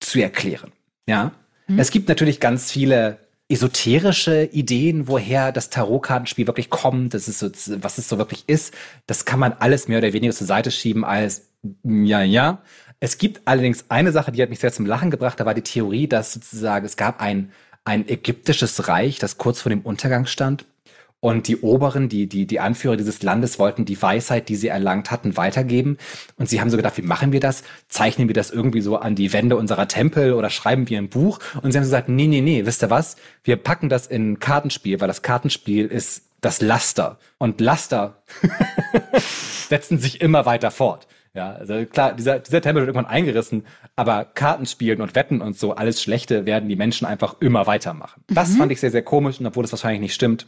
zu 0.00 0.20
erklären. 0.20 0.72
Ja, 1.06 1.32
mhm. 1.66 1.78
es 1.78 1.90
gibt 1.90 2.08
natürlich 2.08 2.40
ganz 2.40 2.70
viele 2.70 3.18
esoterische 3.48 4.44
Ideen, 4.44 5.08
woher 5.08 5.52
das 5.52 5.70
Tarotkartenspiel 5.70 6.46
wirklich 6.46 6.68
kommt, 6.68 7.14
das 7.14 7.28
ist 7.28 7.38
so, 7.38 7.48
was 7.82 7.96
es 7.96 8.08
so 8.08 8.18
wirklich 8.18 8.44
ist. 8.46 8.74
Das 9.06 9.24
kann 9.24 9.40
man 9.40 9.54
alles 9.54 9.88
mehr 9.88 9.98
oder 9.98 10.12
weniger 10.12 10.34
zur 10.34 10.46
Seite 10.46 10.70
schieben 10.70 11.04
als 11.04 11.48
ja, 11.82 12.22
ja. 12.22 12.62
Es 13.00 13.18
gibt 13.18 13.42
allerdings 13.46 13.86
eine 13.88 14.12
Sache, 14.12 14.32
die 14.32 14.42
hat 14.42 14.50
mich 14.50 14.58
sehr 14.58 14.72
zum 14.72 14.86
Lachen 14.86 15.10
gebracht. 15.10 15.40
Da 15.40 15.46
war 15.46 15.54
die 15.54 15.62
Theorie, 15.62 16.08
dass 16.08 16.32
sozusagen 16.32 16.84
es 16.84 16.96
gab 16.96 17.20
ein 17.20 17.52
ein 17.88 18.06
ägyptisches 18.06 18.86
Reich, 18.88 19.18
das 19.18 19.38
kurz 19.38 19.62
vor 19.62 19.70
dem 19.70 19.80
Untergang 19.80 20.26
stand 20.26 20.66
und 21.20 21.48
die 21.48 21.60
Oberen, 21.60 22.08
die, 22.08 22.28
die, 22.28 22.46
die 22.46 22.60
Anführer 22.60 22.96
dieses 22.96 23.22
Landes 23.22 23.58
wollten 23.58 23.84
die 23.84 24.00
Weisheit, 24.00 24.48
die 24.48 24.54
sie 24.54 24.68
erlangt 24.68 25.10
hatten, 25.10 25.36
weitergeben. 25.36 25.98
Und 26.36 26.48
sie 26.48 26.60
haben 26.60 26.70
so 26.70 26.76
gedacht, 26.76 26.96
wie 26.96 27.02
machen 27.02 27.32
wir 27.32 27.40
das? 27.40 27.64
Zeichnen 27.88 28.28
wir 28.28 28.34
das 28.34 28.50
irgendwie 28.50 28.80
so 28.80 28.96
an 28.96 29.16
die 29.16 29.32
Wände 29.32 29.56
unserer 29.56 29.88
Tempel 29.88 30.34
oder 30.34 30.48
schreiben 30.48 30.88
wir 30.88 30.98
ein 30.98 31.08
Buch? 31.08 31.40
Und 31.60 31.72
sie 31.72 31.78
haben 31.78 31.84
gesagt, 31.84 32.08
nee, 32.08 32.28
nee, 32.28 32.40
nee, 32.40 32.66
wisst 32.66 32.84
ihr 32.84 32.90
was? 32.90 33.16
Wir 33.42 33.56
packen 33.56 33.88
das 33.88 34.06
in 34.06 34.32
ein 34.32 34.38
Kartenspiel, 34.38 35.00
weil 35.00 35.08
das 35.08 35.22
Kartenspiel 35.22 35.86
ist 35.86 36.22
das 36.40 36.60
Laster. 36.60 37.18
Und 37.38 37.60
Laster 37.60 38.22
setzen 39.68 39.98
sich 39.98 40.20
immer 40.20 40.46
weiter 40.46 40.70
fort. 40.70 41.08
Ja, 41.34 41.52
also 41.52 41.84
klar, 41.84 42.14
dieser, 42.14 42.38
dieser 42.38 42.60
Tempel 42.60 42.82
wird 42.82 42.94
irgendwann 42.94 43.12
eingerissen, 43.12 43.66
aber 43.96 44.24
Kartenspielen 44.24 45.00
und 45.00 45.14
Wetten 45.14 45.40
und 45.40 45.58
so, 45.58 45.74
alles 45.74 46.02
Schlechte 46.02 46.46
werden 46.46 46.68
die 46.68 46.76
Menschen 46.76 47.06
einfach 47.06 47.36
immer 47.40 47.66
weitermachen. 47.66 48.22
Das 48.28 48.50
mhm. 48.50 48.56
fand 48.56 48.72
ich 48.72 48.80
sehr, 48.80 48.90
sehr 48.90 49.02
komisch 49.02 49.38
und 49.38 49.46
obwohl 49.46 49.62
das 49.62 49.72
wahrscheinlich 49.72 50.00
nicht 50.00 50.14
stimmt, 50.14 50.46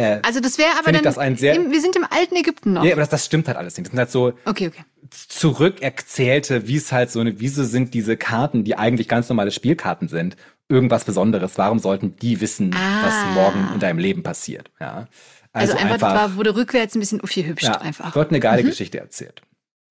äh, 0.00 0.20
also 0.22 0.40
das 0.40 0.56
wäre 0.56 0.70
aber 0.78 0.92
dann, 0.92 1.02
das 1.02 1.18
ein 1.18 1.36
sehr, 1.36 1.54
im, 1.54 1.70
wir 1.70 1.80
sind 1.80 1.94
im 1.96 2.06
alten 2.08 2.34
Ägypten 2.36 2.72
noch. 2.72 2.84
Ja, 2.84 2.92
aber 2.92 3.02
das, 3.02 3.10
das 3.10 3.26
stimmt 3.26 3.48
halt 3.48 3.58
alles 3.58 3.76
nicht. 3.76 3.86
Das 3.86 3.90
sind 3.90 3.98
halt 3.98 4.10
so 4.10 4.32
okay, 4.46 4.68
okay. 4.68 4.84
zurückerzählte, 5.10 6.66
wie 6.66 6.76
es 6.76 6.90
halt 6.90 7.10
so 7.10 7.20
eine, 7.20 7.38
wieso 7.40 7.64
sind 7.64 7.92
diese 7.92 8.16
Karten, 8.16 8.64
die 8.64 8.76
eigentlich 8.76 9.08
ganz 9.08 9.28
normale 9.28 9.50
Spielkarten 9.50 10.08
sind, 10.08 10.36
irgendwas 10.68 11.04
Besonderes? 11.04 11.52
Warum 11.56 11.78
sollten 11.78 12.16
die 12.16 12.40
wissen, 12.40 12.74
ah. 12.74 13.04
was 13.04 13.34
morgen 13.34 13.74
in 13.74 13.80
deinem 13.80 13.98
Leben 13.98 14.22
passiert? 14.22 14.70
Ja. 14.80 15.08
Also, 15.52 15.74
also 15.74 15.84
einfach, 15.84 15.94
einfach 15.94 16.14
war, 16.14 16.36
wurde 16.36 16.54
rückwärts 16.54 16.94
ein 16.94 17.00
bisschen 17.00 17.20
uffi 17.20 17.42
hübsch 17.44 17.64
ja, 17.64 17.80
einfach. 17.80 18.12
Dort 18.12 18.30
eine 18.30 18.40
geile 18.40 18.62
mhm. 18.62 18.68
Geschichte 18.68 18.98
erzählt. 18.98 19.42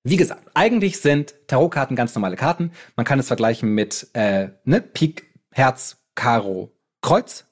Wie 0.02 0.16
gesagt, 0.16 0.42
eigentlich 0.54 0.98
sind 0.98 1.34
Tarotkarten 1.46 1.94
ganz 1.94 2.14
normale 2.14 2.36
Karten. 2.36 2.72
Man 2.96 3.04
kann 3.04 3.18
es 3.18 3.26
vergleichen 3.26 3.74
mit 3.74 4.08
äh, 4.14 4.48
ne, 4.64 4.80
Pik, 4.80 5.30
Herz, 5.52 5.98
Karo, 6.14 6.72
Kreuz. 7.02 7.44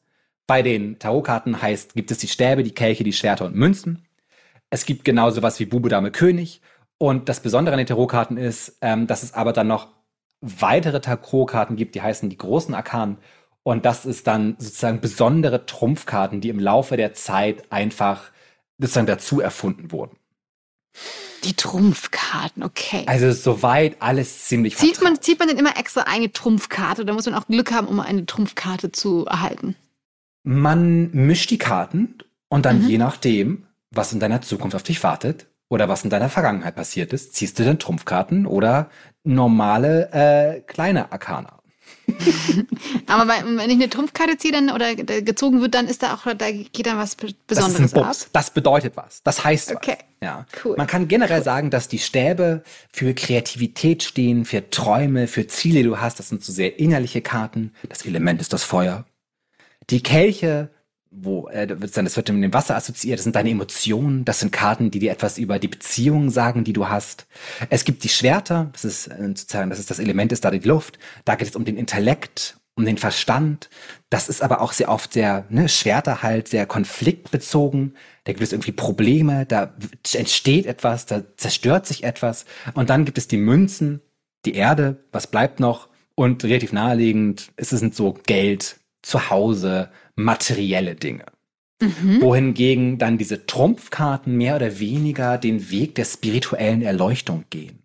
Bei 0.49 0.63
den 0.63 0.99
Tarotkarten 0.99 1.61
heißt, 1.61 1.95
gibt 1.95 2.11
es 2.11 2.17
die 2.17 2.27
Stäbe, 2.27 2.63
die 2.63 2.73
Kelche, 2.73 3.05
die 3.05 3.13
Schwerter 3.13 3.45
und 3.45 3.55
Münzen. 3.55 4.09
Es 4.71 4.87
gibt 4.87 5.05
genauso 5.05 5.43
was 5.43 5.61
wie 5.61 5.67
Bube, 5.67 5.91
Dame, 5.91 6.11
König. 6.11 6.63
Und 6.97 7.29
das 7.29 7.41
Besondere 7.41 7.75
an 7.75 7.79
den 7.79 7.87
Tarotkarten 7.87 8.39
ist, 8.39 8.79
ähm, 8.81 9.07
dass 9.07 9.23
es 9.23 9.35
aber 9.35 9.53
dann 9.53 9.67
noch 9.67 9.89
weitere 10.41 11.03
Tarotkarten 11.03 11.77
gibt, 11.77 11.95
die 11.95 12.01
heißen 12.01 12.31
die 12.31 12.39
großen 12.39 12.75
Arkanen. 12.75 13.19
Und 13.63 13.85
das 13.85 14.07
ist 14.07 14.27
dann 14.27 14.57
sozusagen 14.59 15.03
besondere 15.03 15.67
Trumpfkarten, 15.67 16.41
die 16.41 16.49
im 16.49 16.61
Laufe 16.61 16.97
der 16.97 17.13
Zeit 17.13 17.71
einfach 17.71 18.31
sozusagen 18.79 19.07
dazu 19.07 19.43
erfunden 19.43 19.93
wurden. 19.93 20.17
Die 21.45 21.53
Trumpfkarten, 21.53 22.63
okay. 22.63 23.05
Also 23.05 23.33
soweit 23.33 24.01
alles 24.01 24.47
ziemlich 24.47 24.79
zieht 24.79 25.03
man, 25.03 25.21
zieht 25.21 25.39
man 25.39 25.49
denn 25.49 25.59
immer 25.59 25.77
extra 25.77 26.05
eine 26.07 26.33
Trumpfkarte 26.33 27.03
oder 27.03 27.13
muss 27.13 27.27
man 27.27 27.35
auch 27.35 27.47
Glück 27.47 27.71
haben, 27.71 27.87
um 27.87 28.01
eine 28.01 28.25
Trumpfkarte 28.25 28.93
zu 28.93 29.27
erhalten? 29.27 29.77
Man 30.51 31.11
mischt 31.13 31.51
die 31.51 31.59
Karten 31.59 32.15
und 32.49 32.65
dann 32.65 32.83
mhm. 32.83 32.89
je 32.89 32.97
nachdem, 32.97 33.67
was 33.91 34.15
in 34.15 34.19
deiner 34.19 34.41
Zukunft 34.41 34.75
auf 34.75 34.83
dich 34.83 35.03
wartet 35.03 35.47
oder 35.69 35.91
was 35.91 36.05
in 36.05 36.11
deiner 36.11 36.31
Vergangenheit 36.31 36.75
passiert 36.75 37.13
ist, 37.13 37.35
ziehst 37.35 37.59
du 37.59 37.65
dann 37.65 37.79
Trumpfkarten 37.79 38.47
oder 38.47 38.89
normale 39.25 40.11
äh, 40.11 40.61
kleine 40.61 41.13
Arkana. 41.13 41.59
Aber 43.07 43.29
wenn 43.29 43.69
ich 43.69 43.77
eine 43.77 43.91
Trumpfkarte 43.91 44.39
ziehe 44.39 44.55
dann 44.55 44.71
oder 44.71 44.95
gezogen 44.95 45.61
wird, 45.61 45.75
dann 45.75 45.87
ist 45.87 46.03
da 46.03 46.15
auch, 46.15 46.25
da 46.35 46.51
geht 46.51 46.87
dann 46.87 46.97
was 46.97 47.15
Besonderes 47.47 47.93
das 47.93 48.23
ab. 48.23 48.29
Das 48.33 48.51
bedeutet 48.51 48.97
was. 48.97 49.23
Das 49.25 49.45
heißt 49.45 49.75
okay. 49.75 49.99
was. 49.99 50.07
Ja. 50.23 50.47
Cool. 50.65 50.77
Man 50.79 50.87
kann 50.87 51.09
generell 51.09 51.41
cool. 51.41 51.45
sagen, 51.45 51.69
dass 51.69 51.89
die 51.89 51.99
Stäbe 51.99 52.63
für 52.91 53.13
Kreativität 53.13 54.03
stehen, 54.03 54.47
für 54.47 54.71
Träume, 54.71 55.27
für 55.27 55.47
Ziele, 55.47 55.81
die 55.81 55.89
du 55.89 56.01
hast. 56.01 56.19
Das 56.19 56.31
sind 56.31 56.43
so 56.43 56.55
sehr 56.55 56.79
innerliche 56.79 57.21
Karten. 57.21 57.75
Das 57.87 58.07
Element 58.07 58.41
ist 58.41 58.55
das 58.55 58.65
Feuer. 58.65 59.05
Die 59.91 60.03
Kelche 60.03 60.71
wo 61.11 61.49
äh, 61.49 61.67
das 61.67 62.17
wird 62.17 62.33
mit 62.33 62.45
dem 62.45 62.55
Wasser 62.55 62.77
assoziiert, 62.77 63.19
das 63.19 63.25
sind 63.25 63.37
deine 63.37 63.51
Emotionen, 63.51 64.25
das 64.25 64.41
sind 64.41 64.53
Karten, 64.53 64.91
die 64.91 64.99
dir 64.99 65.11
etwas 65.11 65.39
über 65.39 65.59
die 65.59 65.69
Beziehungen 65.69 66.31
sagen, 66.31 66.65
die 66.65 66.73
du 66.73 66.89
hast. 66.89 67.27
Es 67.71 67.85
gibt 67.85 68.05
die 68.05 68.09
Schwerter, 68.09 68.69
das 68.73 68.85
ist 68.85 69.07
äh, 69.09 69.29
sozusagen, 69.29 69.71
das 69.71 69.79
ist 69.79 69.91
das 69.91 69.99
Element, 69.99 70.33
ist 70.33 70.45
da 70.45 70.51
die 70.51 70.59
Luft. 70.59 70.99
Da 71.25 71.35
geht 71.35 71.49
es 71.49 71.57
um 71.57 71.65
den 71.65 71.77
Intellekt, 71.77 72.59
um 72.75 72.85
den 72.85 72.99
Verstand. 72.99 73.71
Das 74.11 74.29
ist 74.29 74.43
aber 74.43 74.61
auch 74.61 74.73
sehr 74.73 74.91
oft 74.91 75.13
sehr, 75.13 75.47
ne, 75.49 75.69
Schwerter 75.69 76.23
halt, 76.23 76.49
sehr 76.49 76.67
konfliktbezogen. 76.67 77.95
Da 78.25 78.33
gibt 78.33 78.43
es 78.43 78.53
irgendwie 78.53 78.73
Probleme, 78.73 79.47
da 79.47 79.75
entsteht 80.13 80.67
etwas, 80.67 81.07
da 81.07 81.23
zerstört 81.37 81.87
sich 81.87 82.05
etwas. 82.05 82.45
Und 82.75 82.91
dann 82.91 83.05
gibt 83.05 83.19
es 83.19 83.29
die 83.29 83.39
Münzen, 83.39 84.01
die 84.45 84.55
Erde, 84.55 85.05
was 85.11 85.27
bleibt 85.27 85.59
noch? 85.59 85.89
Und 86.15 86.45
relativ 86.45 86.73
naheliegend 86.73 87.53
ist 87.57 87.73
es 87.73 87.81
so 87.97 88.13
Geld, 88.27 88.77
Zuhause, 89.03 89.91
materielle 90.17 90.95
Dinge. 90.95 91.27
Mhm. 91.81 92.21
Wohingegen 92.21 92.99
dann 92.99 93.19
diese 93.19 93.47
Trumpfkarten 93.47 94.37
mehr 94.37 94.57
oder 94.57 94.81
weniger 94.81 95.39
den 95.39 95.71
Weg 95.71 95.95
der 95.95 96.05
spirituellen 96.05 96.83
Erleuchtung 96.83 97.45
gehen. 97.51 97.83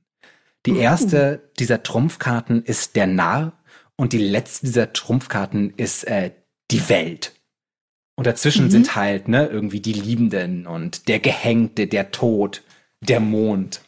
Die 0.65 0.71
uh. 0.71 0.77
erste 0.77 1.51
dieser 1.59 1.83
Trumpfkarten 1.83 2.63
ist 2.63 2.95
der 2.95 3.07
Narr 3.07 3.53
und 3.95 4.13
die 4.13 4.17
letzte 4.17 4.65
dieser 4.65 4.93
Trumpfkarten 4.93 5.73
ist 5.77 6.05
äh, 6.05 6.31
die 6.71 6.89
Welt. 6.89 7.33
Und 8.15 8.27
dazwischen 8.27 8.65
mhm. 8.65 8.71
sind 8.71 8.95
halt 8.95 9.27
ne, 9.27 9.47
irgendwie 9.47 9.79
die 9.79 9.93
Liebenden 9.93 10.67
und 10.67 11.07
der 11.07 11.19
Gehängte, 11.19 11.87
der 11.87 12.11
Tod, 12.11 12.63
der 13.01 13.19
Mond. 13.19 13.81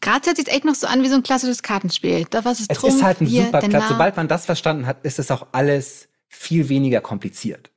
Gerade 0.00 0.26
hört 0.26 0.36
sich 0.36 0.48
echt 0.48 0.64
noch 0.64 0.74
so 0.74 0.86
an 0.86 1.02
wie 1.02 1.08
so 1.08 1.14
ein 1.14 1.22
klassisches 1.22 1.62
Kartenspiel. 1.62 2.26
Da 2.28 2.44
was 2.44 2.60
ist 2.60 2.70
es 2.70 2.78
Trumpf, 2.78 2.96
ist 2.96 3.02
halt 3.02 3.20
ein 3.20 3.26
super. 3.26 3.62
Sobald 3.88 4.16
man 4.16 4.28
das 4.28 4.44
verstanden 4.44 4.86
hat, 4.86 5.04
ist 5.04 5.18
es 5.18 5.30
auch 5.30 5.48
alles 5.52 6.08
viel 6.30 6.68
weniger 6.68 7.00
kompliziert. 7.00 7.70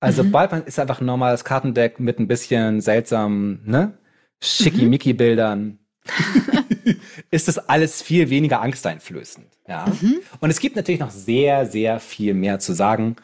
Also 0.00 0.24
mhm. 0.24 0.32
Ballpunk 0.32 0.66
ist 0.66 0.78
einfach 0.78 1.00
ein 1.00 1.06
normales 1.06 1.44
Kartendeck 1.44 2.00
mit 2.00 2.18
ein 2.18 2.26
bisschen 2.26 2.80
seltsamen, 2.80 3.62
ne? 3.64 3.96
Schickimicki-Bildern. 4.42 5.78
ist 7.30 7.46
das 7.46 7.58
alles 7.68 8.02
viel 8.02 8.28
weniger 8.28 8.60
angsteinflößend. 8.60 9.46
Ja. 9.68 9.86
Mhm. 9.86 10.18
Und 10.40 10.50
es 10.50 10.58
gibt 10.58 10.74
natürlich 10.74 11.00
noch 11.00 11.12
sehr, 11.12 11.66
sehr 11.66 12.00
viel 12.00 12.34
mehr 12.34 12.58
zu 12.58 12.72
sagen. 12.72 13.14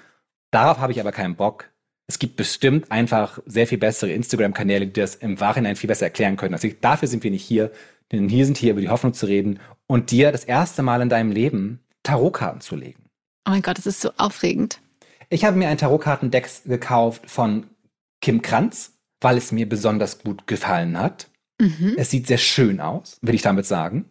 Darauf 0.52 0.78
habe 0.78 0.92
ich 0.92 1.00
aber 1.00 1.10
keinen 1.10 1.34
Bock. 1.34 1.68
Es 2.06 2.20
gibt 2.20 2.36
bestimmt 2.36 2.92
einfach 2.92 3.40
sehr 3.46 3.66
viel 3.66 3.78
bessere 3.78 4.12
Instagram-Kanäle, 4.12 4.86
die 4.86 5.00
das 5.00 5.16
im 5.16 5.34
Nachhinein 5.34 5.74
viel 5.74 5.88
besser 5.88 6.06
erklären 6.06 6.36
können. 6.36 6.54
Also 6.54 6.68
dafür 6.80 7.08
sind 7.08 7.24
wir 7.24 7.32
nicht 7.32 7.44
hier, 7.44 7.72
denn 8.12 8.28
hier 8.28 8.46
sind 8.46 8.56
hier 8.56 8.70
über 8.70 8.80
die 8.80 8.88
Hoffnung 8.88 9.12
zu 9.12 9.26
reden 9.26 9.58
und 9.88 10.12
dir 10.12 10.30
das 10.30 10.44
erste 10.44 10.82
Mal 10.82 11.02
in 11.02 11.08
deinem 11.08 11.32
Leben 11.32 11.80
Tarotkarten 12.04 12.60
zu 12.60 12.76
legen. 12.76 13.07
Oh 13.48 13.50
mein 13.50 13.62
Gott, 13.62 13.78
das 13.78 13.86
ist 13.86 14.02
so 14.02 14.10
aufregend. 14.18 14.78
Ich 15.30 15.44
habe 15.46 15.56
mir 15.56 15.68
ein 15.68 15.78
Tarotkartendeck 15.78 16.50
gekauft 16.66 17.22
von 17.30 17.66
Kim 18.20 18.42
Kranz, 18.42 18.92
weil 19.22 19.38
es 19.38 19.52
mir 19.52 19.66
besonders 19.66 20.22
gut 20.22 20.46
gefallen 20.46 20.98
hat. 20.98 21.28
Mhm. 21.58 21.94
Es 21.96 22.10
sieht 22.10 22.26
sehr 22.26 22.36
schön 22.36 22.78
aus, 22.78 23.16
will 23.22 23.34
ich 23.34 23.40
damit 23.40 23.64
sagen. 23.64 24.04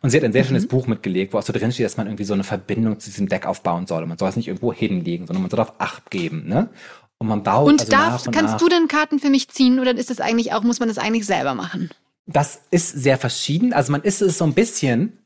Und 0.00 0.10
sie 0.10 0.16
hat 0.16 0.24
ein 0.24 0.32
sehr 0.32 0.44
mhm. 0.44 0.48
schönes 0.48 0.68
Buch 0.68 0.86
mitgelegt, 0.86 1.32
wo 1.32 1.38
auch 1.38 1.42
so 1.42 1.52
drin 1.52 1.72
steht, 1.72 1.86
dass 1.86 1.96
man 1.96 2.06
irgendwie 2.06 2.24
so 2.24 2.34
eine 2.34 2.44
Verbindung 2.44 3.00
zu 3.00 3.10
diesem 3.10 3.28
Deck 3.28 3.46
aufbauen 3.46 3.88
soll. 3.88 4.04
Und 4.04 4.10
man 4.10 4.18
soll 4.18 4.28
es 4.28 4.36
nicht 4.36 4.46
irgendwo 4.46 4.72
hinlegen, 4.72 5.26
sondern 5.26 5.42
man 5.42 5.50
soll 5.50 5.60
auf 5.60 5.80
Acht 5.80 6.10
geben, 6.12 6.46
ne? 6.46 6.70
Und 7.18 7.26
man 7.26 7.42
baut. 7.42 7.66
Und 7.66 7.80
also 7.80 7.90
darf, 7.90 8.26
und 8.26 8.32
kannst 8.32 8.52
nach. 8.52 8.60
du 8.60 8.68
denn 8.68 8.86
Karten 8.86 9.18
für 9.18 9.30
mich 9.30 9.48
ziehen 9.48 9.80
oder 9.80 9.96
ist 9.96 10.10
das 10.10 10.20
eigentlich 10.20 10.52
auch, 10.52 10.62
muss 10.62 10.78
man 10.78 10.88
das 10.88 10.98
eigentlich 10.98 11.26
selber 11.26 11.54
machen? 11.54 11.90
Das 12.26 12.62
ist 12.70 12.90
sehr 12.90 13.18
verschieden. 13.18 13.72
Also 13.72 13.90
man 13.90 14.02
ist 14.02 14.22
es 14.22 14.38
so 14.38 14.44
ein 14.44 14.54
bisschen, 14.54 15.18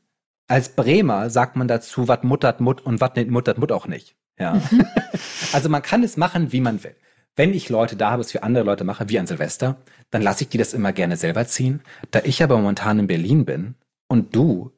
als 0.49 0.69
Bremer 0.69 1.29
sagt 1.29 1.55
man 1.55 1.67
dazu, 1.67 2.07
wat 2.07 2.23
muttert 2.23 2.59
Mut 2.59 2.81
und 2.81 2.99
wat 2.99 3.15
nicht 3.15 3.29
muttert 3.29 3.59
Mut 3.59 3.71
auch 3.71 3.87
nicht. 3.87 4.15
Ja. 4.37 4.55
Mhm. 4.55 4.85
also 5.53 5.69
man 5.69 5.83
kann 5.83 6.03
es 6.03 6.17
machen, 6.17 6.51
wie 6.51 6.59
man 6.59 6.83
will. 6.83 6.95
Wenn 7.35 7.53
ich 7.53 7.69
Leute 7.69 7.95
da 7.95 8.11
habe, 8.11 8.21
es 8.21 8.31
für 8.31 8.43
andere 8.43 8.65
Leute 8.65 8.83
mache, 8.83 9.07
wie 9.09 9.19
an 9.19 9.27
Silvester, 9.27 9.77
dann 10.09 10.23
lasse 10.23 10.43
ich 10.43 10.49
die 10.49 10.57
das 10.57 10.73
immer 10.73 10.91
gerne 10.91 11.17
selber 11.17 11.45
ziehen. 11.45 11.81
Da 12.11 12.21
ich 12.23 12.43
aber 12.43 12.57
momentan 12.57 12.99
in 12.99 13.07
Berlin 13.07 13.45
bin 13.45 13.75
und 14.07 14.35
du 14.35 14.71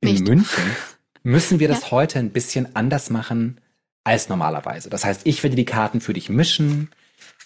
in 0.00 0.12
Nicht. 0.12 0.26
München, 0.26 0.64
müssen 1.22 1.60
wir 1.60 1.68
das 1.68 1.82
ja. 1.82 1.90
heute 1.90 2.18
ein 2.18 2.30
bisschen 2.30 2.74
anders 2.74 3.10
machen 3.10 3.60
als 4.04 4.30
normalerweise. 4.30 4.88
Das 4.88 5.04
heißt, 5.04 5.22
ich 5.24 5.42
werde 5.42 5.56
die 5.56 5.66
Karten 5.66 6.00
für 6.00 6.14
dich 6.14 6.30
mischen, 6.30 6.90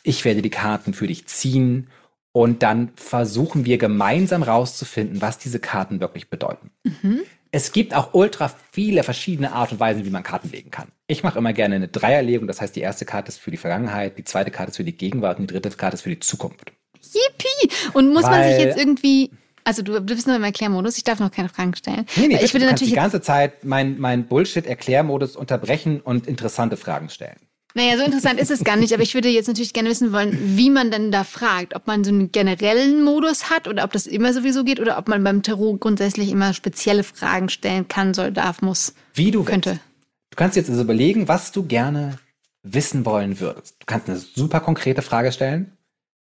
ich 0.05 0.25
werde 0.25 0.41
die 0.41 0.51
Karten 0.51 0.95
für 0.95 1.09
dich 1.09 1.27
ziehen 1.27 1.89
und 2.31 2.63
dann 2.63 2.93
versuchen 2.95 3.65
wir 3.65 3.77
gemeinsam 3.77 4.45
rauszufinden, 4.45 5.21
was 5.21 5.39
diese 5.39 5.59
Karten 5.59 6.01
wirklich 6.01 6.31
bedeuten. 6.31 6.71
Mhm 6.85 7.23
es 7.53 7.73
gibt 7.73 7.95
auch 7.95 8.15
ultra 8.15 8.51
viele 8.73 9.03
verschiedene 9.03 9.53
Art 9.53 9.73
und 9.73 9.79
Weisen, 9.79 10.05
wie 10.05 10.11
man 10.11 10.23
Karten 10.23 10.51
legen 10.51 10.71
kann. 10.71 10.89
Ich 11.07 11.23
mache 11.23 11.39
immer 11.39 11.53
gerne 11.53 11.77
eine 11.77 11.89
Dreierlegung, 11.89 12.49
das 12.49 12.61
heißt, 12.61 12.75
die 12.75 12.81
erste 12.81 13.05
Karte 13.05 13.29
ist 13.29 13.39
für 13.39 13.51
die 13.51 13.59
Vergangenheit, 13.59 14.19
die 14.19 14.25
zweite 14.25 14.51
Karte 14.51 14.71
ist 14.71 14.79
für 14.79 14.85
die 14.85 14.97
Gegenwart 14.97 15.39
und 15.39 15.51
die 15.51 15.55
dritte 15.55 15.71
Karte 15.77 15.95
ist 15.95 16.03
für 16.03 16.11
die 16.11 16.19
Zukunft. 16.19 16.73
Yippie! 17.03 17.91
Und 17.93 18.13
muss 18.13 18.25
Weil, 18.25 18.31
man 18.31 18.49
sich 18.49 18.59
jetzt 18.59 18.79
irgendwie 18.79 19.31
also 19.65 19.83
du, 19.83 19.93
du 19.93 20.15
bist 20.15 20.27
nur 20.27 20.35
im 20.35 20.43
Erklärmodus, 20.43 20.97
ich 20.97 21.05
darf 21.05 21.21
noch 21.21 21.31
keine 21.31 21.49
Fragen 21.49 21.77
stellen. 21.77 22.05
Nee, 22.17 22.29
nee, 22.29 22.41
ich 22.43 22.53
würde 22.53 22.67
natürlich 22.67 22.95
die 22.95 22.97
ganze 22.97 23.21
Zeit 23.21 23.65
mein, 23.65 23.99
mein 24.01 24.27
Bullshit-Erklärmodus 24.27 25.37
unterbrechen 25.37 26.01
und 26.01 26.27
interessante 26.27 26.77
Fragen 26.77 27.11
stellen. 27.11 27.37
Naja, 27.75 27.97
so 27.97 28.05
interessant 28.05 28.39
ist 28.39 28.51
es 28.51 28.65
gar 28.65 28.77
nicht, 28.77 28.93
aber 28.93 29.03
ich 29.03 29.15
würde 29.15 29.29
jetzt 29.29 29.47
natürlich 29.47 29.73
gerne 29.73 29.89
wissen 29.89 30.13
wollen, 30.13 30.57
wie 30.57 30.69
man 30.69 30.91
denn 30.91 31.11
da 31.11 31.25
fragt. 31.25 31.75
Ob 31.75 31.87
man 31.87 32.05
so 32.05 32.11
einen 32.11 32.31
generellen 32.31 33.03
Modus 33.03 33.49
hat 33.51 33.67
oder 33.67 33.85
ob 33.85 33.93
das 33.93 34.07
immer 34.07 34.33
sowieso 34.33 34.63
geht 34.65 34.79
oder 34.79 34.99
ob 34.99 35.09
man 35.09 35.25
beim 35.25 35.43
Tarot 35.43 35.81
grundsätzlich 35.81 36.31
immer 36.31 36.53
spezielle 36.53 37.03
Fragen 37.03 37.49
stellen 37.49 37.89
kann, 37.89 38.13
soll, 38.13 38.31
darf, 38.31 38.61
muss. 38.61 38.95
Wie 39.15 39.31
du 39.31 39.43
könnte. 39.45 39.71
Willst. 39.71 39.83
Du 40.31 40.37
kannst 40.37 40.57
jetzt 40.57 40.71
also 40.71 40.83
überlegen, 40.83 41.29
was 41.29 41.53
du 41.53 41.65
gerne 41.65 42.19
wissen 42.63 43.05
wollen 43.05 43.41
würdest. 43.41 43.77
Du 43.81 43.87
kannst 43.87 44.09
eine 44.09 44.19
super 44.19 44.61
konkrete 44.61 45.03
Frage 45.03 45.33
stellen. 45.33 45.73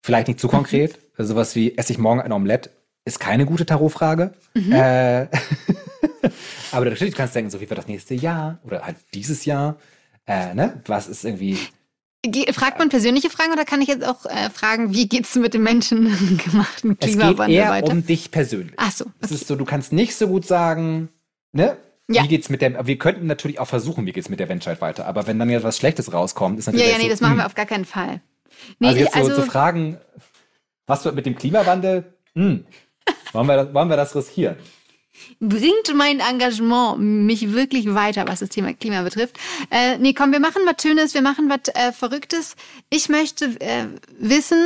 Vielleicht 0.03 0.27
nicht 0.27 0.39
zu 0.39 0.47
konkret. 0.47 0.93
Mhm. 0.93 1.01
Also 1.17 1.33
sowas 1.33 1.55
wie, 1.55 1.77
esse 1.77 1.93
ich 1.93 1.99
morgen 1.99 2.21
ein 2.21 2.31
Omelette? 2.31 2.69
Ist 3.05 3.19
keine 3.19 3.45
gute 3.45 3.65
Tarotfrage. 3.65 4.33
Mhm. 4.53 4.71
Äh, 4.71 5.27
aber 6.71 6.85
natürlich 6.85 7.15
kannst 7.15 7.35
du 7.35 7.37
denken, 7.37 7.51
so 7.51 7.59
wie 7.59 7.69
wird 7.69 7.77
das 7.77 7.87
nächste 7.87 8.13
Jahr 8.13 8.59
oder 8.63 8.85
halt 8.85 8.97
dieses 9.13 9.45
Jahr 9.45 9.77
äh, 10.25 10.53
ne? 10.53 10.81
Was 10.85 11.07
ist 11.07 11.25
irgendwie. 11.25 11.57
Fragt 12.53 12.79
man 12.79 12.87
persönliche 12.87 13.29
Fragen 13.29 13.51
oder 13.51 13.65
kann 13.65 13.81
ich 13.81 13.89
jetzt 13.89 14.05
auch 14.05 14.25
äh, 14.25 14.49
fragen, 14.49 14.93
wie 14.93 15.09
geht 15.09 15.25
es 15.25 15.35
mit 15.35 15.53
dem 15.53 15.63
menschengemachten 15.63 16.97
Klimawandel 16.99 17.41
es 17.41 17.47
geht 17.47 17.55
eher 17.55 17.69
weiter? 17.69 17.91
um 17.91 18.05
dich 18.05 18.31
persönlich. 18.31 18.73
Ach 18.77 18.91
so. 18.91 19.05
Okay. 19.05 19.13
Es 19.19 19.31
ist 19.31 19.47
so, 19.47 19.57
du 19.57 19.65
kannst 19.65 19.91
nicht 19.91 20.15
so 20.15 20.27
gut 20.27 20.45
sagen, 20.45 21.09
ne? 21.51 21.77
Ja. 22.09 22.23
Wie 22.23 22.27
geht's 22.27 22.49
mit 22.49 22.61
der, 22.61 22.85
wir 22.85 22.97
könnten 22.97 23.27
natürlich 23.27 23.59
auch 23.59 23.67
versuchen, 23.67 24.05
wie 24.05 24.11
geht's 24.11 24.29
mit 24.29 24.39
der 24.39 24.47
Menschheit 24.47 24.81
weiter, 24.81 25.05
aber 25.05 25.27
wenn 25.27 25.39
dann 25.39 25.49
jetzt 25.49 25.63
was 25.63 25.77
Schlechtes 25.77 26.13
rauskommt, 26.13 26.59
ist 26.59 26.67
natürlich. 26.67 26.85
Ja, 26.85 26.93
ja, 26.93 26.97
nee, 26.97 27.05
so, 27.05 27.09
das 27.09 27.21
machen 27.21 27.31
hm. 27.33 27.39
wir 27.39 27.45
auf 27.45 27.55
gar 27.55 27.65
keinen 27.65 27.85
Fall. 27.85 28.21
Nee, 28.79 28.87
also 28.87 28.99
jetzt 28.99 29.13
so 29.13 29.19
also, 29.19 29.35
zu 29.35 29.41
fragen, 29.43 29.97
was 30.85 31.03
wird 31.05 31.15
mit 31.15 31.25
dem 31.25 31.35
Klimawandel? 31.35 32.13
Hm. 32.35 32.65
Wollen 33.31 33.47
wir 33.47 33.55
das, 33.55 33.73
wollen 33.73 33.89
wir 33.89 33.97
das 33.97 34.15
riskieren? 34.15 34.57
Bringt 35.39 35.93
mein 35.95 36.19
Engagement 36.19 36.99
mich 36.99 37.53
wirklich 37.53 37.93
weiter, 37.93 38.27
was 38.27 38.39
das 38.39 38.49
Thema 38.49 38.73
Klima 38.73 39.03
betrifft. 39.03 39.37
Äh, 39.69 39.97
nee, 39.97 40.13
komm, 40.13 40.31
wir 40.31 40.39
machen 40.39 40.61
was 40.65 40.81
Schönes, 40.81 41.13
wir 41.13 41.21
machen 41.21 41.49
was 41.49 41.73
äh, 41.75 41.91
Verrücktes. 41.91 42.55
Ich 42.89 43.09
möchte 43.09 43.45
äh, 43.59 43.87
wissen, 44.17 44.61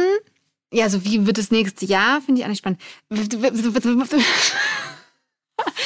ja, 0.71 0.89
so 0.89 1.05
wie 1.05 1.25
wird 1.25 1.37
das 1.37 1.51
nächste 1.51 1.85
Jahr? 1.85 2.21
Finde 2.21 2.41
ich 2.41 2.45
auch 2.45 2.49
nicht 2.49 2.59
spannend. 2.59 2.81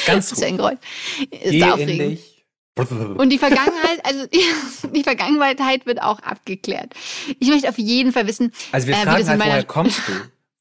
Ganz 0.06 0.30
Das 0.30 0.32
ist 0.38 0.42
ein. 0.42 0.56
Geräusch. 0.56 0.78
Ist 1.30 1.50
Geh 1.50 1.64
aufregend. 1.64 2.20
Und 3.18 3.28
die 3.30 3.38
Vergangenheit, 3.38 4.04
also 4.04 4.26
die, 4.94 5.02
Vergangenheit 5.02 5.84
wird 5.84 6.00
auch 6.00 6.20
abgeklärt. 6.20 6.94
Ich 7.38 7.48
möchte 7.48 7.68
auf 7.68 7.78
jeden 7.78 8.12
Fall 8.12 8.26
wissen, 8.26 8.50
Also 8.72 8.86
wir 8.86 8.94
äh, 8.94 9.02
fragen 9.02 9.20
in 9.20 9.28
halt, 9.28 9.40
woher 9.40 9.64
kommst 9.64 10.00
du? 10.08 10.12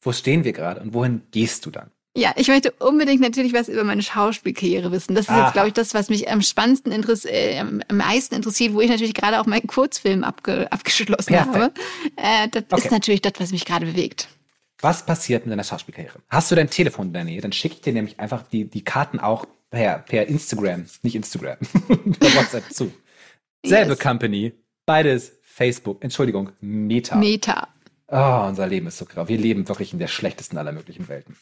Wo 0.01 0.11
stehen 0.11 0.43
wir 0.43 0.51
gerade 0.51 0.81
und 0.81 0.93
wohin 0.93 1.21
gehst 1.31 1.65
du 1.65 1.71
dann? 1.71 1.89
Ja, 2.15 2.33
ich 2.35 2.47
möchte 2.49 2.71
unbedingt 2.71 3.21
natürlich 3.21 3.53
was 3.53 3.69
über 3.69 3.83
meine 3.83 4.01
Schauspielkarriere 4.01 4.91
wissen. 4.91 5.15
Das 5.15 5.25
ist 5.25 5.29
Aha. 5.29 5.43
jetzt, 5.43 5.53
glaube 5.53 5.69
ich, 5.69 5.73
das, 5.73 5.93
was 5.93 6.09
mich 6.09 6.29
am 6.29 6.41
spannendsten 6.41 6.91
äh, 7.25 7.57
am 7.59 7.81
am 7.87 7.97
meisten 7.97 8.35
interessiert, 8.35 8.73
wo 8.73 8.81
ich 8.81 8.89
natürlich 8.89 9.13
gerade 9.13 9.39
auch 9.39 9.45
meinen 9.45 9.67
Kurzfilm 9.67 10.23
abge 10.23 10.69
abgeschlossen 10.71 11.33
Perfekt. 11.33 11.55
habe. 11.55 11.73
Äh, 12.17 12.49
das 12.49 12.63
Okay. 12.69 12.85
ist 12.85 12.91
natürlich 12.91 13.21
das, 13.21 13.33
was 13.37 13.51
mich 13.51 13.65
gerade 13.65 13.85
bewegt. 13.85 14.27
Was 14.81 15.05
passiert 15.05 15.45
mit 15.45 15.51
deiner 15.53 15.63
Schauspielkarriere? 15.63 16.19
Hast 16.29 16.51
du 16.51 16.55
dein 16.55 16.69
Telefon 16.69 17.07
in 17.07 17.13
der 17.13 17.23
Nähe? 17.23 17.39
Dann 17.41 17.51
schicke 17.53 17.75
ich 17.75 17.81
dir 17.81 17.93
nämlich 17.93 18.19
einfach 18.19 18.41
die, 18.43 18.65
die 18.65 18.83
Karten 18.83 19.19
auch 19.19 19.45
per, 19.69 19.99
per 19.99 20.27
Instagram, 20.27 20.85
nicht 21.03 21.15
Instagram, 21.15 21.57
per 22.19 22.35
WhatsApp 22.35 22.73
zu. 22.73 22.91
Selbe 23.65 23.91
Yes. 23.91 23.99
Company, 23.99 24.53
beides 24.85 25.33
Facebook, 25.43 26.03
Entschuldigung, 26.03 26.49
Meta. 26.61 27.15
Meta. 27.15 27.67
Oh, 28.07 28.45
unser 28.47 28.67
Leben 28.67 28.87
ist 28.87 28.97
so 28.97 29.05
grau. 29.05 29.27
Wir 29.29 29.37
leben 29.37 29.67
wirklich 29.69 29.93
in 29.93 29.99
der 29.99 30.07
schlechtesten 30.07 30.57
aller 30.57 30.71
möglichen 30.71 31.07
Welten. 31.07 31.37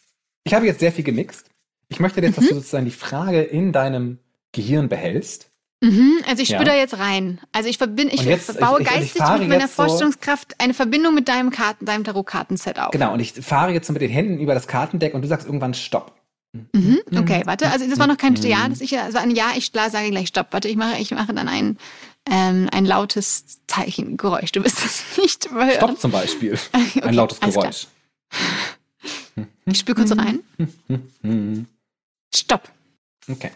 Ich 0.49 0.53
habe 0.55 0.65
jetzt 0.65 0.79
sehr 0.79 0.91
viel 0.91 1.03
gemixt. 1.03 1.45
Ich 1.89 1.99
möchte 1.99 2.21
jetzt, 2.21 2.37
dass 2.37 2.45
Mhm. 2.45 2.49
du 2.49 2.55
sozusagen 2.55 2.85
die 2.85 2.91
Frage 2.91 3.41
in 3.41 3.71
deinem 3.71 4.17
Gehirn 4.51 4.89
behältst. 4.89 5.49
Mhm, 5.81 6.17
also 6.27 6.41
ich 6.43 6.49
Ja. 6.49 6.57
spüre 6.57 6.71
da 6.71 6.75
jetzt 6.75 6.97
rein. 6.97 7.39
Also 7.51 7.69
ich 7.69 7.77
verbinde, 7.77 8.13
ich 8.13 8.23
jetzt- 8.23 8.59
baue 8.59 8.81
ich- 8.81 8.87
ich- 8.87 8.93
ich 8.93 9.13
geistig 9.13 9.21
mit 9.39 9.47
meiner 9.49 9.61
jetzt 9.61 9.75
so- 9.77 9.83
Vorstellungskraft 9.83 10.55
eine 10.59 10.73
Verbindung 10.73 11.13
mit 11.15 11.27
deinem 11.29 11.51
Karten, 11.51 11.85
deinem 11.85 12.03
Tarotkartenset 12.03 12.79
auf. 12.79 12.91
Genau, 12.91 13.13
und 13.13 13.19
ich 13.21 13.31
fahre 13.33 13.71
jetzt 13.71 13.87
so 13.87 13.93
mit 13.93 14.01
den 14.01 14.09
Händen 14.11 14.39
über 14.39 14.53
das 14.53 14.67
Kartendeck 14.67 15.13
und 15.13 15.21
du 15.21 15.27
sagst 15.27 15.45
irgendwann 15.47 15.73
Stopp. 15.73 16.13
Mhm. 16.73 16.99
Okay, 17.15 17.43
warte. 17.45 17.69
Also 17.69 17.87
das 17.87 17.99
war 17.99 18.07
noch 18.07 18.17
kein 18.17 18.33
Mhm. 18.33 18.41
Ja, 18.43 18.67
das 18.67 18.81
ich 18.81 18.89
das 18.89 19.13
war 19.13 19.21
ein 19.21 19.31
Ja. 19.35 19.51
Ich 19.55 19.71
klar 19.71 19.89
sage 19.91 20.09
gleich 20.09 20.27
Stopp. 20.29 20.47
Warte, 20.51 20.67
ich 20.67 20.75
mache, 20.75 20.99
ich 20.99 21.11
mache 21.11 21.33
dann 21.33 21.47
ein 21.47 21.77
ähm, 22.29 22.67
ein 22.73 22.85
lautes 22.85 23.59
Zeichengeräusch. 23.67 24.51
Du 24.51 24.63
wirst 24.63 24.83
es 24.85 25.03
nicht 25.17 25.49
hören. 25.51 25.71
Stopp 25.77 25.99
zum 25.99 26.11
Beispiel. 26.11 26.57
Okay, 26.73 27.01
Ein 27.03 27.13
lautes. 27.13 27.39
Geräusch. 27.39 27.87
Ich 29.71 29.79
spüre 29.79 29.95
kurz 29.95 30.11
rein. 30.17 30.39
Mhm. 31.21 31.67
Stopp. 32.33 32.69
Okay. 33.29 33.51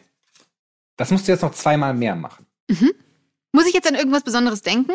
Das 0.98 1.12
musst 1.12 1.27
du 1.27 1.32
jetzt 1.32 1.41
noch 1.41 1.53
zweimal 1.53 1.93
mehr 1.93 2.15
machen. 2.15 2.46
Muss 3.51 3.67
ich 3.67 3.74
jetzt 3.74 3.88
an 3.88 3.96
irgendwas 3.96 4.24
Besonderes 4.24 4.62
denken? 4.62 4.93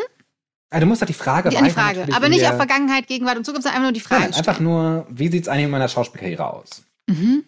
Also 0.70 0.84
du 0.84 0.86
musst 0.88 1.00
doch 1.00 1.06
die 1.06 1.14
Frage 1.14 1.48
Die 1.48 1.56
eine 1.56 1.68
weiter 1.68 1.80
Frage. 1.80 2.14
Aber 2.14 2.28
nicht 2.28 2.46
auf 2.46 2.56
Vergangenheit, 2.56 3.06
Gegenwart 3.06 3.38
und 3.38 3.44
Zukunft, 3.44 3.62
sondern 3.62 3.76
einfach 3.76 3.90
nur 3.90 3.92
die 3.92 4.00
Frage. 4.00 4.22
Nein, 4.22 4.30
nein, 4.30 4.38
einfach 4.38 4.54
stellen. 4.56 4.68
nur, 4.68 5.06
wie 5.08 5.28
sieht 5.28 5.42
es 5.42 5.48
eigentlich 5.48 5.64
in 5.64 5.70
meiner 5.70 5.88
Schauspielkarriere 5.88 6.46
aus? 6.52 6.82
Mhm. 7.08 7.44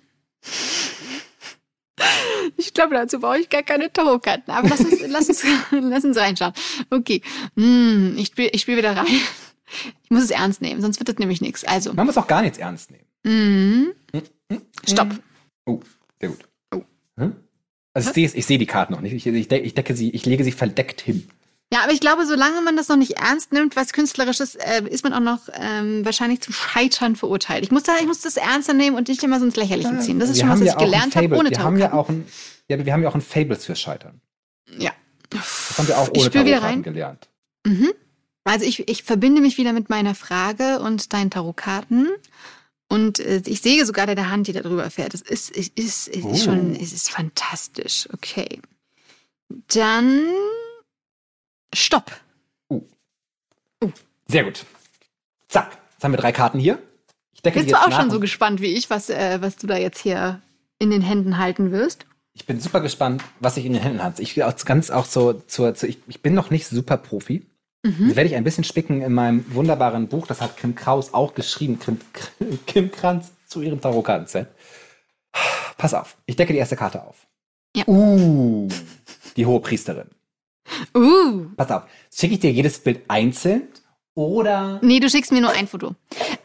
Ich 2.56 2.72
glaube, 2.72 2.94
dazu 2.94 3.20
brauche 3.20 3.38
ich 3.38 3.48
gar 3.48 3.62
keine 3.62 3.92
Tarotkarten. 3.92 4.52
Aber 4.52 4.68
lass 4.68 4.80
uns, 4.80 5.00
lass 5.06 5.28
uns, 5.28 5.44
lass 5.70 6.04
uns 6.04 6.16
reinschauen. 6.16 6.52
Okay. 6.90 7.20
Hm, 7.56 8.14
ich 8.16 8.28
spiele 8.28 8.48
ich 8.50 8.62
spiel 8.62 8.76
wieder 8.76 8.96
rein. 8.96 9.06
Ich 10.02 10.10
muss 10.10 10.24
es 10.24 10.30
ernst 10.30 10.62
nehmen, 10.62 10.80
sonst 10.80 10.98
wird 10.98 11.08
das 11.08 11.18
nämlich 11.18 11.40
nichts. 11.40 11.64
Also. 11.64 11.92
Man 11.92 12.06
muss 12.06 12.16
auch 12.16 12.26
gar 12.26 12.42
nichts 12.42 12.58
ernst 12.58 12.90
nehmen. 12.90 13.04
Mhm. 13.24 13.92
Stopp. 14.86 15.08
Oh, 15.66 15.80
sehr 16.20 16.30
gut. 16.30 16.48
Oh. 16.74 16.82
Hm? 17.16 17.36
Also 17.94 18.10
ich 18.10 18.14
sehe, 18.14 18.38
ich 18.38 18.46
sehe 18.46 18.58
die 18.58 18.66
Karten 18.66 18.92
noch 18.92 19.00
nicht. 19.00 19.12
Ich, 19.12 19.26
ich, 19.26 19.50
ich 19.50 19.74
decke 19.74 19.96
sie, 19.96 20.10
ich 20.10 20.26
lege 20.26 20.44
sie 20.44 20.52
verdeckt 20.52 21.00
hin. 21.00 21.28
Ja, 21.72 21.82
aber 21.84 21.92
ich 21.92 22.00
glaube, 22.00 22.26
solange 22.26 22.60
man 22.62 22.76
das 22.76 22.88
noch 22.88 22.96
nicht 22.96 23.18
ernst 23.18 23.52
nimmt, 23.52 23.76
was 23.76 23.92
Künstlerisches, 23.92 24.56
äh, 24.56 24.82
ist 24.88 25.04
man 25.04 25.12
auch 25.12 25.20
noch 25.20 25.48
ähm, 25.52 26.04
wahrscheinlich 26.04 26.40
zum 26.40 26.52
Scheitern 26.52 27.14
verurteilt. 27.14 27.62
Ich 27.62 27.70
muss, 27.70 27.84
da, 27.84 27.92
ich 28.00 28.06
muss 28.06 28.20
das 28.20 28.36
ernster 28.36 28.74
nehmen 28.74 28.96
und 28.96 29.06
nicht 29.06 29.22
immer 29.22 29.38
so 29.38 29.44
ins 29.44 29.54
Lächerliche 29.54 29.98
ziehen. 30.00 30.18
Das 30.18 30.30
ist 30.30 30.36
Wir 30.36 30.40
schon 30.40 30.50
was, 30.50 30.60
was 30.60 30.66
ja 30.66 30.72
ich 30.72 30.78
gelernt 30.78 31.14
habe 31.14 31.36
ohne 31.36 31.50
wir 31.50 31.62
haben 31.62 31.78
ja 31.78 31.92
auch 31.92 32.08
ein, 32.08 32.26
ja, 32.68 32.84
wir 32.84 32.92
haben 32.92 33.02
ja 33.02 33.08
auch 33.08 33.14
ein 33.14 33.20
Fables 33.20 33.64
für 33.64 33.76
Scheitern. 33.76 34.20
Ja. 34.78 34.90
Das 35.28 35.74
haben 35.78 35.86
wir 35.86 35.98
auch 35.98 36.08
ohne 36.08 36.28
Tarotkarten 36.28 36.82
gelernt. 36.82 37.28
Mhm. 37.64 37.92
Also 38.42 38.66
ich, 38.66 38.88
ich 38.88 39.04
verbinde 39.04 39.40
mich 39.40 39.56
wieder 39.56 39.72
mit 39.72 39.90
meiner 39.90 40.16
Frage 40.16 40.80
und 40.80 41.12
deinen 41.12 41.30
Tarotkarten. 41.30 42.08
Und 42.90 43.20
äh, 43.20 43.40
ich 43.46 43.60
sehe 43.62 43.86
sogar 43.86 44.06
deine 44.06 44.30
Hand, 44.30 44.48
die 44.48 44.52
da 44.52 44.62
drüber 44.62 44.90
fährt. 44.90 45.14
Es 45.14 45.22
ist, 45.22 45.56
es 45.56 45.68
ist, 45.68 46.08
es 46.08 46.24
Oh. 46.24 46.32
ist 46.32 46.44
schon, 46.44 46.74
es 46.74 46.92
ist 46.92 47.08
fantastisch. 47.10 48.08
Okay. 48.12 48.60
Dann 49.68 50.24
Stopp. 51.72 52.10
Sehr 54.26 54.44
gut. 54.44 54.64
Zack. 55.48 55.78
Jetzt 55.92 56.04
haben 56.04 56.12
wir 56.12 56.18
drei 56.18 56.32
Karten 56.32 56.58
hier. 56.58 56.78
Ich 57.32 57.42
decke 57.42 57.60
Bist 57.60 57.70
du 57.72 57.80
auch 57.80 57.92
schon 57.92 58.10
so 58.10 58.20
gespannt 58.20 58.60
wie 58.60 58.74
ich, 58.74 58.90
was, 58.90 59.08
äh, 59.08 59.38
was 59.40 59.56
du 59.56 59.66
da 59.68 59.76
jetzt 59.76 60.00
hier 60.02 60.42
in 60.78 60.90
den 60.90 61.00
Händen 61.02 61.38
halten 61.38 61.70
wirst? 61.70 62.06
Ich 62.32 62.44
bin 62.44 62.60
super 62.60 62.80
gespannt, 62.80 63.22
was 63.38 63.56
ich 63.56 63.66
in 63.66 63.72
den 63.72 63.82
Händen 63.82 64.02
habe. 64.02 64.20
Ich 64.20 64.42
auch 64.42 64.56
ganz 64.64 64.90
auch 64.90 65.04
so 65.04 65.32
zur, 65.32 65.74
zur 65.74 65.88
ich, 65.88 65.98
ich 66.08 66.22
bin 66.22 66.34
noch 66.34 66.50
nicht 66.50 66.66
super 66.66 66.96
Profi. 66.96 67.46
Mhm. 67.82 68.08
Das 68.08 68.16
werde 68.16 68.28
ich 68.28 68.36
ein 68.36 68.44
bisschen 68.44 68.64
spicken 68.64 69.00
in 69.00 69.12
meinem 69.12 69.44
wunderbaren 69.54 70.08
Buch. 70.08 70.26
Das 70.26 70.40
hat 70.40 70.56
Kim 70.56 70.74
Kraus 70.74 71.14
auch 71.14 71.34
geschrieben. 71.34 71.78
Kim, 71.78 71.98
Kim 72.66 72.92
Kranz 72.92 73.32
zu 73.46 73.62
ihrem 73.62 73.80
Tarotkartenset. 73.80 74.48
Pass 75.78 75.94
auf. 75.94 76.16
Ich 76.26 76.36
decke 76.36 76.52
die 76.52 76.58
erste 76.58 76.76
Karte 76.76 77.02
auf. 77.02 77.26
Ja. 77.74 77.84
Uh, 77.86 78.68
die 79.36 79.46
hohe 79.46 79.60
Priesterin. 79.60 80.08
Uh. 80.94 81.46
Pass 81.56 81.70
auf. 81.70 81.82
Schicke 82.12 82.34
ich 82.34 82.40
dir 82.40 82.52
jedes 82.52 82.78
Bild 82.80 83.02
einzeln 83.08 83.68
oder 84.14 84.80
Nee, 84.82 85.00
du 85.00 85.08
schickst 85.08 85.32
mir 85.32 85.40
nur 85.40 85.50
ein 85.50 85.66
Foto. 85.66 85.94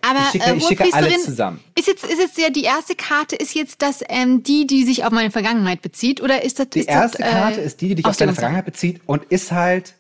Aber 0.01 0.19
ich 0.19 0.31
schicke, 0.31 0.45
äh, 0.45 0.55
ich 0.55 0.67
schicke 0.67 0.93
alle 0.93 1.17
zusammen? 1.17 1.59
ist 1.77 1.87
jetzt, 1.87 2.05
ist 2.05 2.19
jetzt 2.19 2.37
ja 2.37 2.49
die 2.49 2.63
erste 2.63 2.95
Karte, 2.95 3.35
ist 3.35 3.55
jetzt 3.55 3.81
das 3.81 4.01
ähm, 4.07 4.43
die, 4.43 4.67
die 4.67 4.83
sich 4.85 5.03
auf 5.03 5.11
meine 5.11 5.31
Vergangenheit 5.31 5.81
bezieht? 5.81 6.21
Oder 6.21 6.43
ist 6.43 6.59
das. 6.59 6.69
Die 6.69 6.81
ist 6.81 6.89
erste 6.89 7.17
das, 7.17 7.27
äh, 7.27 7.31
Karte 7.31 7.61
ist 7.61 7.81
die, 7.81 7.89
die 7.89 7.95
dich 7.95 8.05
auf 8.05 8.15
deine 8.15 8.33
Vergangenheit 8.33 8.65
bezieht 8.65 9.01
und 9.07 9.23
ist 9.25 9.51
halt 9.51 9.95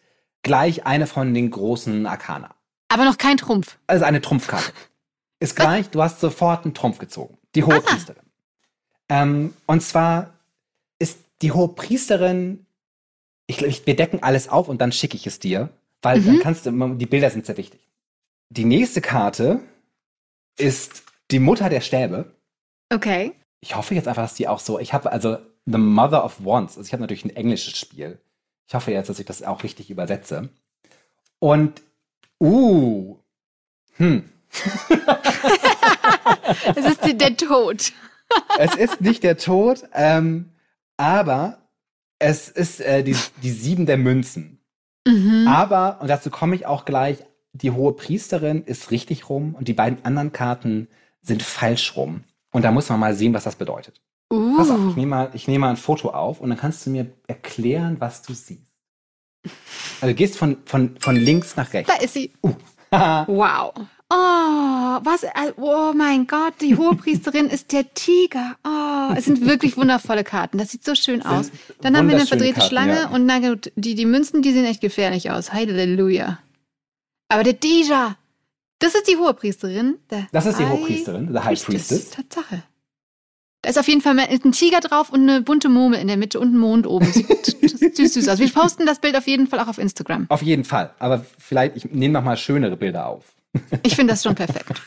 gleich 0.45 0.85
eine 0.85 1.07
von 1.07 1.33
den 1.33 1.51
großen 1.51 2.05
Arkana. 2.05 2.55
Aber 2.87 3.03
noch 3.03 3.17
kein 3.17 3.35
Trumpf. 3.35 3.77
Also 3.87 4.05
eine 4.05 4.21
Trumpfkarte. 4.21 4.71
Ist 5.41 5.57
gleich, 5.57 5.89
du 5.89 6.01
hast 6.01 6.21
sofort 6.21 6.63
einen 6.63 6.73
Trumpf 6.73 6.97
gezogen. 6.99 7.37
Die 7.55 7.63
Ah. 7.63 7.67
hohe 7.67 7.81
Priesterin. 7.81 8.23
Ähm, 9.09 9.53
und 9.67 9.81
zwar 9.81 10.33
ist 10.97 11.19
die 11.41 11.51
hohe 11.51 11.67
Priesterin, 11.69 12.65
ich, 13.47 13.57
glaub, 13.57 13.69
ich, 13.69 13.85
wir 13.85 13.95
decken 13.97 14.23
alles 14.23 14.47
auf 14.47 14.69
und 14.69 14.79
dann 14.79 14.91
schicke 14.93 15.17
ich 15.17 15.27
es 15.27 15.39
dir, 15.39 15.69
weil 16.01 16.21
Mhm. 16.21 16.25
dann 16.25 16.39
kannst 16.39 16.65
du, 16.65 16.71
die 16.95 17.05
Bilder 17.05 17.29
sind 17.29 17.45
sehr 17.45 17.57
wichtig. 17.57 17.81
Die 18.49 18.65
nächste 18.65 19.01
Karte 19.01 19.59
ist 20.57 21.03
die 21.31 21.39
Mutter 21.39 21.69
der 21.69 21.81
Stäbe. 21.81 22.31
Okay. 22.93 23.33
Ich 23.59 23.75
hoffe 23.75 23.93
jetzt 23.95 24.07
einfach, 24.07 24.23
dass 24.23 24.35
die 24.35 24.47
auch 24.47 24.59
so, 24.59 24.79
ich 24.79 24.93
habe 24.93 25.11
also 25.11 25.37
The 25.65 25.77
Mother 25.77 26.23
of 26.23 26.43
Wands, 26.45 26.77
also 26.77 26.87
ich 26.87 26.93
habe 26.93 27.01
natürlich 27.01 27.25
ein 27.25 27.35
englisches 27.35 27.77
Spiel. 27.77 28.19
Ich 28.67 28.73
hoffe 28.73 28.91
jetzt, 28.91 29.09
dass 29.09 29.19
ich 29.19 29.25
das 29.25 29.43
auch 29.43 29.63
richtig 29.63 29.89
übersetze. 29.89 30.49
Und, 31.39 31.81
uh, 32.39 33.17
hm, 33.97 34.29
Es 36.75 36.85
ist 36.85 37.21
der 37.21 37.37
Tod. 37.37 37.91
es 38.59 38.75
ist 38.75 39.01
nicht 39.01 39.23
der 39.23 39.37
Tod, 39.37 39.83
ähm, 39.93 40.51
aber 40.97 41.59
es 42.19 42.49
ist 42.49 42.81
äh, 42.81 43.03
die, 43.03 43.15
die 43.43 43.51
Sieben 43.51 43.85
der 43.85 43.97
Münzen. 43.97 44.59
Mhm. 45.07 45.47
Aber, 45.47 45.99
und 46.01 46.07
dazu 46.07 46.29
komme 46.29 46.55
ich 46.55 46.65
auch 46.65 46.85
gleich, 46.85 47.19
die 47.53 47.71
hohe 47.71 47.93
Priesterin 47.93 48.63
ist 48.63 48.91
richtig 48.91 49.29
rum 49.29 49.55
und 49.55 49.67
die 49.67 49.73
beiden 49.73 50.03
anderen 50.03 50.33
Karten 50.33 50.87
sind 51.21 51.43
falsch 51.43 51.95
rum. 51.95 52.23
Und 52.51 52.63
da 52.63 52.71
muss 52.71 52.89
man 52.89 52.99
mal 52.99 53.13
sehen, 53.13 53.33
was 53.33 53.43
das 53.43 53.55
bedeutet. 53.55 54.01
Pass 54.29 54.69
auf, 54.69 54.77
ich 54.79 54.83
Uh. 54.85 54.93
nehme 54.95 55.05
mal, 55.07 55.29
ich 55.33 55.47
nehme 55.47 55.59
mal 55.59 55.69
ein 55.69 55.77
Foto 55.77 56.09
auf 56.09 56.41
und 56.41 56.49
dann 56.49 56.57
kannst 56.57 56.85
du 56.85 56.89
mir 56.89 57.11
erklären, 57.27 57.97
was 57.99 58.21
du 58.21 58.33
siehst. 58.33 58.73
Also 60.01 60.07
du 60.07 60.15
gehst 60.15 60.37
von, 60.37 60.57
von, 60.65 60.95
von 60.99 61.15
links 61.15 61.55
nach 61.55 61.69
Da 61.69 61.77
rechts. 61.77 62.03
ist 62.03 62.13
sie. 62.13 62.31
Haha. 62.91 63.25
Wow. 63.27 63.73
Oh, 64.07 64.13
was? 65.03 65.23
äh, 65.23 65.29
Oh 65.57 65.91
mein 65.95 66.27
Gott, 66.27 66.53
die 66.61 66.77
Hohepriesterin 66.77 67.47
ist 67.49 67.71
der 67.71 67.91
Tiger. 67.95 68.55
Oh, 68.63 69.13
es 69.15 69.25
sind 69.25 69.45
wirklich 69.47 69.77
wundervolle 69.77 70.23
Karten. 70.23 70.59
Das 70.59 70.69
sieht 70.69 70.83
so 70.85 70.93
schön 70.93 71.23
aus. 71.23 71.49
Dann 71.81 71.97
haben 71.97 72.07
wir 72.07 72.15
eine 72.15 72.27
verdrehte 72.27 72.55
Karten, 72.59 72.69
Schlange 72.69 72.95
ja. 73.01 73.09
und 73.09 73.27
gut, 73.41 73.71
die, 73.75 73.95
die 73.95 74.05
Münzen, 74.05 74.41
die 74.43 74.53
sehen 74.53 74.65
echt 74.65 74.81
gefährlich 74.81 75.31
aus. 75.31 75.53
Halleluja. 75.53 76.37
Aber 77.29 77.43
der 77.43 77.53
Dija, 77.53 78.15
das 78.77 78.93
ist 78.93 79.07
die 79.07 79.17
Hohepriesterin. 79.17 79.97
Der 80.11 80.27
Das 80.31 80.45
ist 80.45 80.59
die 80.59 80.65
High 80.65 80.79
Hochpriesterin, 80.79 81.29
the 81.33 81.39
High 81.39 81.63
Priestess. 81.65 82.11
Tatsache. 82.11 82.63
Da 83.65 83.71
ist 83.71 83.79
auf 83.79 83.87
jeden 83.87 84.01
Fall 84.01 84.19
ein 84.19 84.51
Tiger 84.51 84.79
drauf 84.79 85.09
und 85.09 85.21
eine 85.27 85.41
bunte 85.41 85.69
Murmel 85.69 85.99
in 85.99 86.07
der 86.07 86.17
Mitte 86.17 86.39
und 86.39 86.53
ein 86.53 86.57
Mond 86.59 86.85
oben. 86.85 87.07
Sieht 87.11 87.55
süß, 87.95 88.13
süß 88.13 88.29
aus. 88.29 88.37
Wir 88.37 88.51
posten 88.51 88.85
das 88.85 88.99
Bild 88.99 89.17
auf 89.17 89.25
jeden 89.25 89.47
Fall 89.47 89.59
auch 89.59 89.67
auf 89.67 89.79
Instagram. 89.79 90.27
Auf 90.29 90.43
jeden 90.43 90.63
Fall. 90.63 90.93
Aber 90.99 91.25
vielleicht, 91.39 91.75
ich 91.75 91.85
nehme 91.85 92.13
noch 92.13 92.23
mal 92.23 92.37
schönere 92.37 92.77
Bilder 92.77 93.07
auf. 93.07 93.23
Ich 93.81 93.95
finde 93.95 94.13
das 94.13 94.21
schon 94.21 94.35
perfekt. 94.35 94.83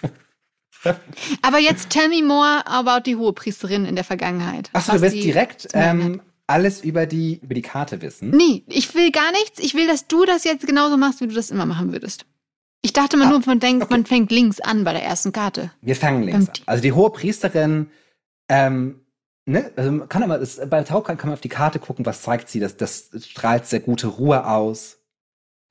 Aber 1.42 1.58
jetzt 1.58 1.90
tell 1.90 2.08
me 2.08 2.22
more 2.22 2.64
about 2.66 3.00
die 3.04 3.16
Hohepriesterin 3.16 3.84
in 3.84 3.96
der 3.96 4.04
Vergangenheit. 4.04 4.70
Achso, 4.74 4.92
du 4.92 5.00
willst 5.00 5.16
direkt 5.16 5.66
ähm, 5.72 6.20
alles 6.46 6.80
über 6.80 7.06
die, 7.06 7.40
über 7.42 7.54
die 7.54 7.62
Karte 7.62 8.00
wissen. 8.00 8.30
Nee, 8.30 8.62
ich 8.68 8.94
will 8.94 9.10
gar 9.10 9.32
nichts. 9.32 9.58
Ich 9.58 9.74
will, 9.74 9.88
dass 9.88 10.06
du 10.06 10.24
das 10.24 10.44
jetzt 10.44 10.64
genauso 10.68 10.96
machst, 10.96 11.20
wie 11.20 11.26
du 11.26 11.34
das 11.34 11.50
immer 11.50 11.66
machen 11.66 11.90
würdest. 11.90 12.26
Ich 12.82 12.92
dachte 12.92 13.16
mal 13.16 13.26
Ah, 13.26 13.30
nur, 13.30 13.40
man 13.44 13.58
denkt, 13.58 13.82
okay. 13.82 13.92
man 13.92 14.06
fängt 14.06 14.30
links 14.30 14.60
an 14.60 14.84
bei 14.84 14.92
der 14.92 15.02
ersten 15.02 15.32
Karte. 15.32 15.72
Wir 15.80 15.96
fangen 15.96 16.22
links 16.22 16.46
Beim 16.46 16.54
an. 16.54 16.62
Also 16.66 16.82
die 16.84 16.92
hohe 16.92 17.10
Priesterin 17.10 17.88
ähm, 18.48 19.00
ne, 19.46 19.70
also 19.76 19.92
man 19.92 20.08
kann 20.08 20.22
aber, 20.22 20.38
das, 20.38 20.60
bei 20.68 20.82
Tauchern 20.82 21.16
kann 21.16 21.28
man 21.28 21.34
auf 21.34 21.40
die 21.40 21.48
Karte 21.48 21.78
gucken, 21.78 22.06
was 22.06 22.22
zeigt 22.22 22.48
sie. 22.48 22.60
Das, 22.60 22.76
das 22.76 23.10
strahlt 23.18 23.66
sehr 23.66 23.80
gute 23.80 24.06
Ruhe 24.06 24.46
aus. 24.46 24.98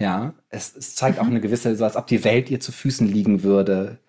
Ja, 0.02 0.36
es, 0.50 0.76
es 0.76 0.96
zeigt 0.96 1.18
mhm. 1.18 1.24
auch 1.24 1.28
eine 1.28 1.42
gewisse, 1.42 1.76
so 1.76 1.84
als 1.84 1.96
ob 1.96 2.08
die 2.08 2.24
Welt 2.24 2.52
ihr 2.52 2.60
zu 2.60 2.72
Füßen 2.72 3.08
liegen 3.08 3.44
würde. 3.44 4.00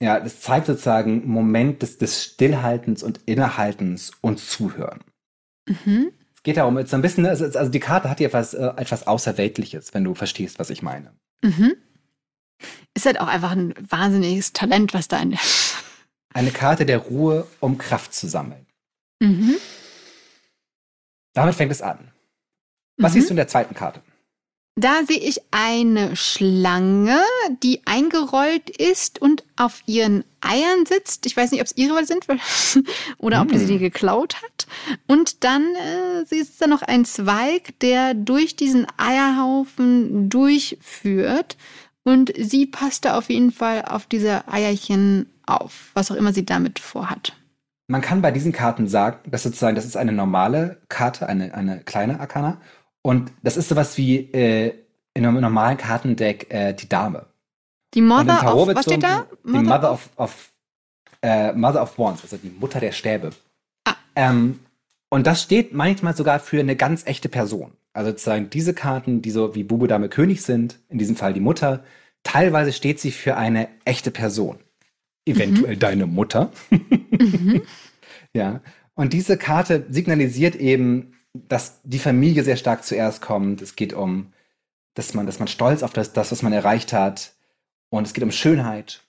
Ja, 0.00 0.20
das 0.20 0.40
zeigt 0.40 0.66
sozusagen 0.66 1.22
einen 1.22 1.30
Moment 1.30 1.82
des, 1.82 1.98
des 1.98 2.22
Stillhaltens 2.22 3.02
und 3.02 3.20
Innehaltens 3.26 4.12
und 4.20 4.38
Zuhören. 4.38 5.00
Mhm. 5.66 6.12
Es 6.34 6.42
geht 6.44 6.56
darum, 6.56 6.78
jetzt 6.78 6.94
ein 6.94 7.02
bisschen, 7.02 7.26
also, 7.26 7.44
also 7.44 7.68
die 7.70 7.80
Karte 7.80 8.08
hat 8.08 8.18
hier 8.18 8.28
etwas, 8.28 8.54
äh, 8.54 8.72
etwas 8.76 9.06
Außerweltliches, 9.06 9.92
wenn 9.92 10.04
du 10.04 10.14
verstehst, 10.14 10.58
was 10.58 10.70
ich 10.70 10.82
meine. 10.82 11.12
Mhm. 11.42 11.74
Ist 12.94 13.06
halt 13.06 13.20
auch 13.20 13.26
einfach 13.26 13.52
ein 13.52 13.74
wahnsinniges 13.88 14.52
Talent, 14.52 14.94
was 14.94 15.08
da 15.08 15.20
in 15.20 15.30
der. 15.30 15.40
Eine 16.34 16.50
Karte 16.50 16.86
der 16.86 16.98
Ruhe, 16.98 17.46
um 17.60 17.78
Kraft 17.78 18.14
zu 18.14 18.28
sammeln. 18.28 18.66
Mhm. 19.20 19.56
Damit 21.32 21.54
fängt 21.54 21.72
es 21.72 21.82
an. 21.82 22.12
Was 22.96 23.12
mhm. 23.12 23.14
siehst 23.14 23.30
du 23.30 23.32
in 23.32 23.36
der 23.36 23.48
zweiten 23.48 23.74
Karte? 23.74 24.02
Da 24.78 25.04
sehe 25.04 25.18
ich 25.18 25.40
eine 25.50 26.14
Schlange, 26.14 27.20
die 27.64 27.80
eingerollt 27.84 28.70
ist 28.70 29.20
und 29.20 29.42
auf 29.56 29.82
ihren 29.86 30.22
Eiern 30.40 30.86
sitzt. 30.86 31.26
Ich 31.26 31.36
weiß 31.36 31.50
nicht, 31.50 31.60
ob 31.60 31.66
es 31.66 31.76
ihre 31.76 32.04
sind 32.04 32.26
oder 33.18 33.42
ob 33.42 33.52
sie 33.52 33.66
die 33.66 33.72
hm. 33.72 33.80
geklaut 33.80 34.36
hat. 34.40 34.68
Und 35.08 35.42
dann 35.42 35.74
äh, 35.74 36.22
ist 36.32 36.62
da 36.62 36.68
noch 36.68 36.82
ein 36.82 37.04
Zweig, 37.04 37.76
der 37.80 38.14
durch 38.14 38.54
diesen 38.54 38.86
Eierhaufen 38.98 40.30
durchführt. 40.30 41.56
Und 42.04 42.32
sie 42.38 42.66
passt 42.66 43.04
da 43.04 43.18
auf 43.18 43.30
jeden 43.30 43.50
Fall 43.50 43.84
auf 43.84 44.06
diese 44.06 44.46
Eierchen 44.46 45.26
auf, 45.48 45.90
was 45.94 46.10
auch 46.10 46.16
immer 46.16 46.32
sie 46.32 46.44
damit 46.44 46.78
vorhat. 46.78 47.32
Man 47.86 48.02
kann 48.02 48.20
bei 48.20 48.30
diesen 48.30 48.52
Karten 48.52 48.86
sagen, 48.86 49.30
dass 49.30 49.42
sozusagen, 49.42 49.74
das 49.74 49.86
ist 49.86 49.96
eine 49.96 50.12
normale 50.12 50.82
Karte, 50.88 51.26
eine, 51.28 51.54
eine 51.54 51.80
kleine 51.80 52.20
Arkana. 52.20 52.60
Und 53.02 53.32
das 53.42 53.56
ist 53.56 53.68
sowas 53.68 53.96
wie 53.96 54.18
äh, 54.32 54.74
in 55.14 55.24
einem 55.24 55.40
normalen 55.40 55.78
Kartendeck 55.78 56.52
äh, 56.52 56.74
die 56.74 56.88
Dame. 56.88 57.26
Die 57.94 58.02
Mother 58.02 58.54
of, 58.54 58.68
was 58.68 58.84
steht 58.84 59.02
da? 59.02 59.26
Mother 59.42 59.62
die 59.62 59.68
Mother 59.68 59.92
of, 59.92 60.10
of 60.16 60.52
äh, 61.22 61.52
Mother 61.52 61.82
of 61.82 61.98
Wands, 61.98 62.22
also 62.22 62.36
die 62.36 62.50
Mutter 62.50 62.80
der 62.80 62.92
Stäbe. 62.92 63.30
Ah. 63.84 63.94
Ähm, 64.14 64.60
und 65.08 65.26
das 65.26 65.42
steht 65.42 65.72
manchmal 65.72 66.14
sogar 66.14 66.38
für 66.38 66.60
eine 66.60 66.76
ganz 66.76 67.06
echte 67.06 67.30
Person. 67.30 67.72
Also 67.94 68.10
sozusagen 68.10 68.50
diese 68.50 68.74
Karten, 68.74 69.22
die 69.22 69.30
so 69.30 69.54
wie 69.54 69.64
Bube, 69.64 69.88
Dame, 69.88 70.10
König 70.10 70.42
sind, 70.42 70.78
in 70.90 70.98
diesem 70.98 71.16
Fall 71.16 71.32
die 71.32 71.40
Mutter, 71.40 71.82
teilweise 72.22 72.72
steht 72.72 73.00
sie 73.00 73.10
für 73.10 73.36
eine 73.36 73.68
echte 73.84 74.10
Person. 74.10 74.58
Eventuell 75.28 75.76
mhm. 75.76 75.80
deine 75.80 76.06
Mutter. 76.06 76.52
mhm. 76.70 77.62
Ja. 78.34 78.60
Und 78.94 79.14
diese 79.14 79.38
Karte 79.38 79.86
signalisiert 79.88 80.54
eben, 80.54 81.14
dass 81.32 81.80
die 81.82 81.98
Familie 81.98 82.44
sehr 82.44 82.56
stark 82.56 82.84
zuerst 82.84 83.22
kommt. 83.22 83.62
Es 83.62 83.74
geht 83.74 83.94
um, 83.94 84.32
dass 84.94 85.14
man, 85.14 85.24
dass 85.24 85.38
man 85.38 85.48
stolz 85.48 85.82
auf 85.82 85.92
das, 85.92 86.12
das, 86.12 86.30
was 86.30 86.42
man 86.42 86.52
erreicht 86.52 86.92
hat. 86.92 87.32
Und 87.90 88.06
es 88.06 88.12
geht 88.12 88.24
um 88.24 88.30
Schönheit. 88.30 89.02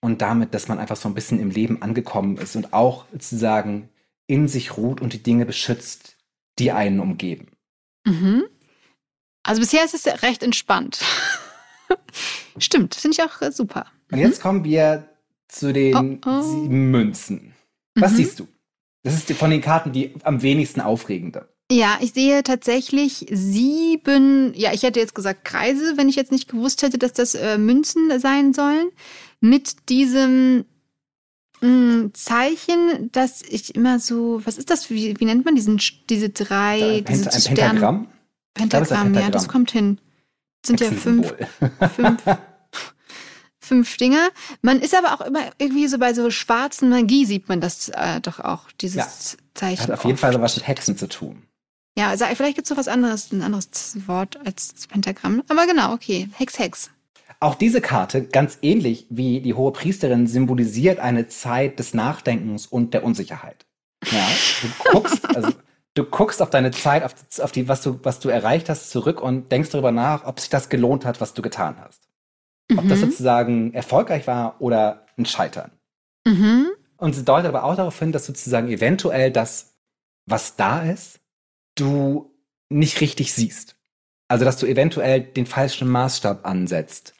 Und 0.00 0.22
damit, 0.22 0.54
dass 0.54 0.68
man 0.68 0.78
einfach 0.78 0.96
so 0.96 1.08
ein 1.08 1.14
bisschen 1.14 1.38
im 1.38 1.50
Leben 1.50 1.82
angekommen 1.82 2.38
ist 2.38 2.56
und 2.56 2.72
auch 2.72 3.04
sozusagen 3.12 3.88
in 4.26 4.48
sich 4.48 4.76
ruht 4.76 5.00
und 5.00 5.12
die 5.12 5.22
Dinge 5.22 5.46
beschützt, 5.46 6.16
die 6.58 6.72
einen 6.72 7.00
umgeben. 7.00 7.48
Mhm. 8.04 8.44
Also 9.42 9.60
bisher 9.60 9.84
ist 9.84 9.94
es 9.94 10.22
recht 10.22 10.42
entspannt. 10.42 11.00
Stimmt, 12.58 12.94
finde 12.94 13.16
ich 13.18 13.22
auch 13.22 13.42
äh, 13.42 13.52
super. 13.52 13.86
Und 14.10 14.18
jetzt 14.18 14.38
mhm. 14.38 14.42
kommen 14.42 14.64
wir 14.64 15.08
zu 15.52 15.72
den 15.72 16.20
oh, 16.24 16.28
oh. 16.28 16.42
sieben 16.42 16.90
Münzen. 16.90 17.54
Was 17.94 18.12
mhm. 18.12 18.16
siehst 18.16 18.40
du? 18.40 18.48
Das 19.04 19.14
ist 19.14 19.30
von 19.32 19.50
den 19.50 19.60
Karten 19.60 19.92
die 19.92 20.14
am 20.22 20.42
wenigsten 20.42 20.80
aufregende. 20.80 21.48
Ja, 21.70 21.98
ich 22.00 22.12
sehe 22.12 22.42
tatsächlich 22.42 23.26
sieben, 23.30 24.52
ja, 24.54 24.72
ich 24.72 24.82
hätte 24.82 25.00
jetzt 25.00 25.14
gesagt 25.14 25.44
Kreise, 25.44 25.96
wenn 25.96 26.08
ich 26.08 26.16
jetzt 26.16 26.32
nicht 26.32 26.48
gewusst 26.48 26.82
hätte, 26.82 26.98
dass 26.98 27.12
das 27.12 27.34
äh, 27.34 27.56
Münzen 27.58 28.18
sein 28.20 28.52
sollen. 28.52 28.90
Mit 29.40 29.88
diesem 29.88 30.64
mh, 31.60 31.66
hm, 31.66 32.10
Zeichen, 32.14 33.10
dass 33.12 33.42
ich 33.42 33.74
immer 33.74 33.98
so, 34.00 34.40
was 34.44 34.58
ist 34.58 34.70
das, 34.70 34.90
wie, 34.90 35.18
wie 35.18 35.24
nennt 35.24 35.44
man 35.44 35.54
diesen, 35.54 35.80
diese 36.10 36.28
drei, 36.28 36.98
ein, 36.98 37.04
diese 37.04 37.30
ein 37.32 37.56
Pentagramm? 37.56 38.08
Pentagramm, 38.54 38.88
Pentagramm, 38.88 39.14
ja, 39.14 39.30
das 39.30 39.48
kommt 39.48 39.70
hin. 39.70 39.98
Das 40.60 40.68
sind 40.68 40.80
ja 40.80 40.90
fünf, 40.90 41.34
fünf, 41.96 42.22
fünf 43.72 43.96
Dinger. 43.96 44.28
Man 44.60 44.80
ist 44.80 44.94
aber 44.94 45.14
auch 45.14 45.24
immer 45.24 45.40
irgendwie 45.56 45.88
so 45.88 45.98
bei 45.98 46.12
so 46.12 46.30
schwarzen 46.30 46.90
Magie 46.90 47.24
sieht 47.24 47.48
man 47.48 47.62
das 47.62 47.88
äh, 47.88 48.20
doch 48.20 48.38
auch, 48.38 48.70
dieses 48.80 48.96
ja, 48.96 49.38
Zeichen. 49.54 49.82
Hat 49.84 49.90
auf 49.90 50.04
jeden 50.04 50.18
Fall 50.18 50.32
so 50.34 50.42
was 50.42 50.56
mit 50.56 50.68
Hexen 50.68 50.98
zu 50.98 51.08
tun. 51.08 51.42
Ja, 51.96 52.10
also 52.10 52.26
vielleicht 52.34 52.56
gibt 52.56 52.66
es 52.66 52.70
noch 52.70 52.76
was 52.76 52.88
anderes, 52.88 53.32
ein 53.32 53.42
anderes 53.42 53.96
Wort 54.06 54.38
als 54.44 54.86
Pentagramm. 54.88 55.42
Aber 55.48 55.66
genau, 55.66 55.94
okay. 55.94 56.28
Hex, 56.34 56.58
Hex. 56.58 56.90
Auch 57.40 57.54
diese 57.54 57.80
Karte, 57.80 58.24
ganz 58.24 58.58
ähnlich 58.60 59.06
wie 59.08 59.40
die 59.40 59.54
hohe 59.54 59.72
Priesterin, 59.72 60.26
symbolisiert 60.26 60.98
eine 61.00 61.28
Zeit 61.28 61.78
des 61.78 61.94
Nachdenkens 61.94 62.66
und 62.66 62.92
der 62.92 63.04
Unsicherheit. 63.04 63.64
Ja, 64.10 64.28
du 64.60 64.68
guckst, 64.92 65.34
also 65.34 65.52
du 65.94 66.04
guckst 66.04 66.42
auf 66.42 66.50
deine 66.50 66.72
Zeit, 66.72 67.04
auf, 67.04 67.14
auf 67.40 67.52
die, 67.52 67.68
was 67.68 67.80
du, 67.80 67.98
was 68.02 68.20
du 68.20 68.28
erreicht 68.28 68.68
hast, 68.68 68.90
zurück 68.90 69.22
und 69.22 69.50
denkst 69.50 69.70
darüber 69.70 69.92
nach, 69.92 70.24
ob 70.26 70.40
sich 70.40 70.50
das 70.50 70.68
gelohnt 70.68 71.06
hat, 71.06 71.22
was 71.22 71.32
du 71.32 71.40
getan 71.40 71.76
hast. 71.80 72.11
Ob 72.78 72.88
das 72.88 73.00
mhm. 73.00 73.10
sozusagen 73.10 73.74
erfolgreich 73.74 74.26
war 74.26 74.60
oder 74.60 75.06
ein 75.16 75.26
Scheitern. 75.26 75.70
Mhm. 76.26 76.66
Und 76.96 77.14
sie 77.14 77.24
deutet 77.24 77.48
aber 77.48 77.64
auch 77.64 77.76
darauf 77.76 77.98
hin, 77.98 78.12
dass 78.12 78.26
sozusagen 78.26 78.68
eventuell 78.68 79.30
das, 79.30 79.74
was 80.26 80.56
da 80.56 80.82
ist, 80.82 81.20
du 81.74 82.32
nicht 82.68 83.00
richtig 83.00 83.32
siehst. 83.32 83.76
Also, 84.28 84.44
dass 84.44 84.56
du 84.56 84.66
eventuell 84.66 85.20
den 85.20 85.46
falschen 85.46 85.88
Maßstab 85.88 86.46
ansetzt 86.46 87.14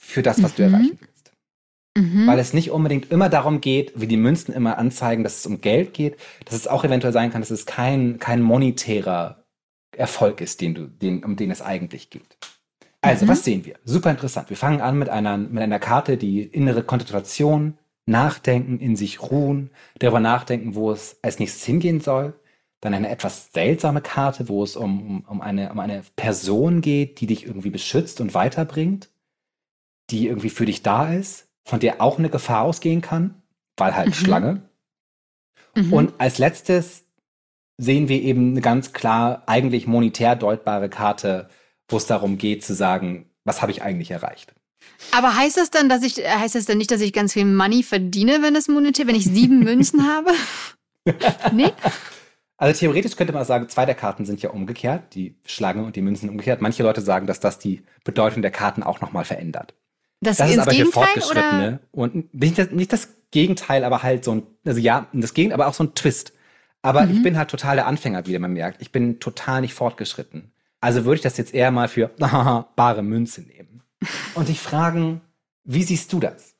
für 0.00 0.22
das, 0.22 0.42
was 0.42 0.52
mhm. 0.52 0.56
du 0.56 0.62
erreichen 0.62 0.98
willst. 1.00 1.32
Mhm. 1.96 2.26
Weil 2.26 2.38
es 2.38 2.52
nicht 2.52 2.70
unbedingt 2.70 3.10
immer 3.10 3.28
darum 3.28 3.60
geht, 3.60 3.92
wie 3.96 4.06
die 4.06 4.16
Münzen 4.16 4.52
immer 4.52 4.78
anzeigen, 4.78 5.24
dass 5.24 5.38
es 5.38 5.46
um 5.46 5.60
Geld 5.60 5.94
geht, 5.94 6.16
dass 6.44 6.54
es 6.54 6.68
auch 6.68 6.84
eventuell 6.84 7.12
sein 7.12 7.32
kann, 7.32 7.40
dass 7.40 7.50
es 7.50 7.66
kein, 7.66 8.18
kein 8.18 8.42
monetärer 8.42 9.44
Erfolg 9.96 10.40
ist, 10.40 10.60
den 10.60 10.74
du, 10.74 10.86
den, 10.86 11.24
um 11.24 11.36
den 11.36 11.50
es 11.50 11.62
eigentlich 11.62 12.10
geht. 12.10 12.36
Also, 13.04 13.26
mhm. 13.26 13.28
was 13.28 13.44
sehen 13.44 13.64
wir? 13.64 13.76
Super 13.84 14.10
interessant. 14.10 14.50
Wir 14.50 14.56
fangen 14.56 14.80
an 14.80 14.98
mit 14.98 15.08
einer, 15.08 15.36
mit 15.36 15.62
einer 15.62 15.78
Karte, 15.78 16.16
die 16.16 16.42
innere 16.42 16.82
Konzentration, 16.82 17.78
Nachdenken, 18.06 18.78
in 18.80 18.96
sich 18.96 19.22
ruhen, 19.22 19.70
darüber 19.98 20.20
nachdenken, 20.20 20.74
wo 20.74 20.90
es 20.90 21.18
als 21.22 21.38
nächstes 21.38 21.64
hingehen 21.64 22.00
soll. 22.00 22.34
Dann 22.80 22.92
eine 22.92 23.08
etwas 23.08 23.50
seltsame 23.52 24.02
Karte, 24.02 24.48
wo 24.48 24.62
es 24.62 24.76
um, 24.76 25.24
um, 25.26 25.40
eine, 25.40 25.72
um 25.72 25.80
eine 25.80 26.02
Person 26.16 26.82
geht, 26.82 27.20
die 27.20 27.26
dich 27.26 27.46
irgendwie 27.46 27.70
beschützt 27.70 28.20
und 28.20 28.34
weiterbringt, 28.34 29.08
die 30.10 30.26
irgendwie 30.26 30.50
für 30.50 30.66
dich 30.66 30.82
da 30.82 31.12
ist, 31.12 31.48
von 31.64 31.80
der 31.80 32.02
auch 32.02 32.18
eine 32.18 32.28
Gefahr 32.28 32.62
ausgehen 32.62 33.00
kann, 33.00 33.42
weil 33.78 33.96
halt 33.96 34.08
mhm. 34.08 34.12
Schlange. 34.14 34.62
Mhm. 35.74 35.92
Und 35.92 36.14
als 36.18 36.36
letztes 36.38 37.04
sehen 37.78 38.08
wir 38.08 38.20
eben 38.20 38.50
eine 38.50 38.60
ganz 38.60 38.92
klar 38.92 39.42
eigentlich 39.46 39.86
monetär 39.86 40.36
deutbare 40.36 40.90
Karte, 40.90 41.48
wo 41.94 41.96
es 41.96 42.06
darum 42.06 42.38
geht 42.38 42.64
zu 42.64 42.74
sagen, 42.74 43.30
was 43.44 43.62
habe 43.62 43.70
ich 43.70 43.82
eigentlich 43.82 44.10
erreicht. 44.10 44.52
Aber 45.12 45.36
heißt 45.36 45.56
das 45.56 45.70
dann, 45.70 45.88
dass 45.88 46.02
ich, 46.02 46.16
heißt 46.16 46.56
das 46.56 46.66
dann 46.66 46.76
nicht, 46.76 46.90
dass 46.90 47.00
ich 47.00 47.12
ganz 47.12 47.32
viel 47.32 47.44
Money 47.44 47.84
verdiene, 47.84 48.42
wenn 48.42 48.56
es 48.56 48.66
monetär, 48.66 49.06
wenn 49.06 49.14
ich 49.14 49.24
sieben 49.24 49.60
Münzen 49.60 50.06
habe? 50.14 50.32
nee? 51.52 51.70
Also 52.56 52.78
theoretisch 52.80 53.14
könnte 53.14 53.32
man 53.32 53.44
sagen, 53.44 53.68
zwei 53.68 53.86
der 53.86 53.94
Karten 53.94 54.26
sind 54.26 54.42
ja 54.42 54.50
umgekehrt, 54.50 55.14
die 55.14 55.36
Schlange 55.46 55.84
und 55.84 55.94
die 55.94 56.02
Münzen 56.02 56.28
umgekehrt. 56.28 56.60
Manche 56.60 56.82
Leute 56.82 57.00
sagen, 57.00 57.28
dass 57.28 57.38
das 57.38 57.60
die 57.60 57.84
Bedeutung 58.02 58.42
der 58.42 58.50
Karten 58.50 58.82
auch 58.82 59.00
nochmal 59.00 59.24
verändert. 59.24 59.74
Das, 60.20 60.38
das 60.38 60.50
ist 60.50 60.58
aber 60.58 60.72
Gegenteil, 60.72 60.86
für 60.86 61.20
Fortgeschrittene. 61.20 61.80
Oder? 61.92 62.02
Und 62.02 62.34
nicht 62.34 62.58
das, 62.58 62.70
nicht 62.70 62.92
das 62.92 63.08
Gegenteil, 63.30 63.84
aber 63.84 64.02
halt 64.02 64.24
so 64.24 64.32
ein, 64.32 64.42
also 64.66 64.80
ja, 64.80 65.06
das 65.12 65.34
Gegenteil, 65.34 65.60
aber 65.60 65.68
auch 65.68 65.74
so 65.74 65.84
ein 65.84 65.94
Twist. 65.94 66.32
Aber 66.82 67.06
mhm. 67.06 67.16
ich 67.16 67.22
bin 67.22 67.38
halt 67.38 67.50
total 67.50 67.76
der 67.76 67.86
Anfänger, 67.86 68.26
wie 68.26 68.36
man 68.36 68.52
merkt. 68.52 68.82
Ich 68.82 68.90
bin 68.90 69.20
total 69.20 69.60
nicht 69.60 69.74
fortgeschritten. 69.74 70.50
Also 70.84 71.06
würde 71.06 71.16
ich 71.16 71.22
das 71.22 71.38
jetzt 71.38 71.54
eher 71.54 71.70
mal 71.70 71.88
für 71.88 72.08
bare 72.76 73.02
Münze 73.02 73.40
nehmen. 73.40 73.82
Und 74.34 74.48
dich 74.48 74.60
fragen, 74.60 75.22
wie 75.64 75.82
siehst 75.82 76.12
du 76.12 76.20
das? 76.20 76.56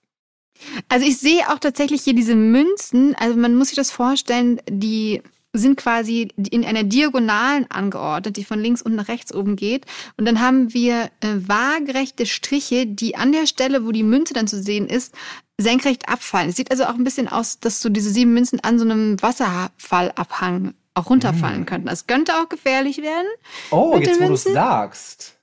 Also 0.89 1.05
ich 1.05 1.19
sehe 1.19 1.51
auch 1.51 1.59
tatsächlich 1.59 2.03
hier 2.03 2.15
diese 2.15 2.35
Münzen, 2.35 3.15
also 3.17 3.37
man 3.37 3.55
muss 3.55 3.69
sich 3.69 3.77
das 3.77 3.91
vorstellen, 3.91 4.63
die 4.67 5.21
sind 5.53 5.77
quasi 5.77 6.29
in 6.51 6.65
einer 6.65 6.85
Diagonalen 6.85 7.71
angeordnet, 7.71 8.39
die 8.39 8.45
von 8.45 8.61
links 8.61 8.81
und 8.81 8.95
nach 8.95 9.09
rechts 9.09 9.35
oben 9.35 9.57
geht. 9.57 9.85
Und 10.17 10.25
dann 10.25 10.41
haben 10.41 10.73
wir 10.73 11.11
äh, 11.21 11.37
waagerechte 11.47 12.25
Striche, 12.25 12.87
die 12.87 13.17
an 13.17 13.31
der 13.31 13.47
Stelle, 13.47 13.85
wo 13.85 13.93
die 13.93 14.03
Münze 14.03 14.33
dann 14.33 14.49
zu 14.49 14.61
sehen 14.63 14.87
ist, 14.87 15.15
senkrecht 15.61 16.09
abfallen. 16.09 16.49
Es 16.49 16.57
sieht 16.57 16.71
also 16.71 16.85
auch 16.85 16.95
ein 16.95 17.05
bisschen 17.05 17.29
aus, 17.29 17.61
dass 17.61 17.83
so 17.83 17.91
diese 17.91 18.11
sieben 18.11 18.33
Münzen 18.33 18.61
an 18.61 18.79
so 18.79 18.87
einem 18.87 19.21
Wasserfallabhang 19.21 20.73
auch 20.95 21.11
runterfallen 21.11 21.63
mm. 21.63 21.67
könnten. 21.67 21.87
Das 21.89 22.07
könnte 22.07 22.33
auch 22.35 22.49
gefährlich 22.49 22.99
werden. 22.99 23.27
Oh, 23.71 23.99
jetzt 24.01 24.21
wo 24.21 24.29
du 24.29 24.35
es 24.35 24.45
sagst. 24.45 25.35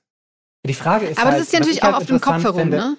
Die 0.64 0.74
Frage 0.74 1.06
ist 1.06 1.18
Aber 1.18 1.30
halt, 1.30 1.40
das 1.40 1.46
ist 1.48 1.52
ja 1.52 1.60
natürlich 1.60 1.82
auch 1.82 1.92
halt 1.92 1.96
auf 1.96 2.06
dem 2.06 2.20
Kopf 2.20 2.42
herum, 2.42 2.60
finde, 2.60 2.76
ne? 2.76 2.96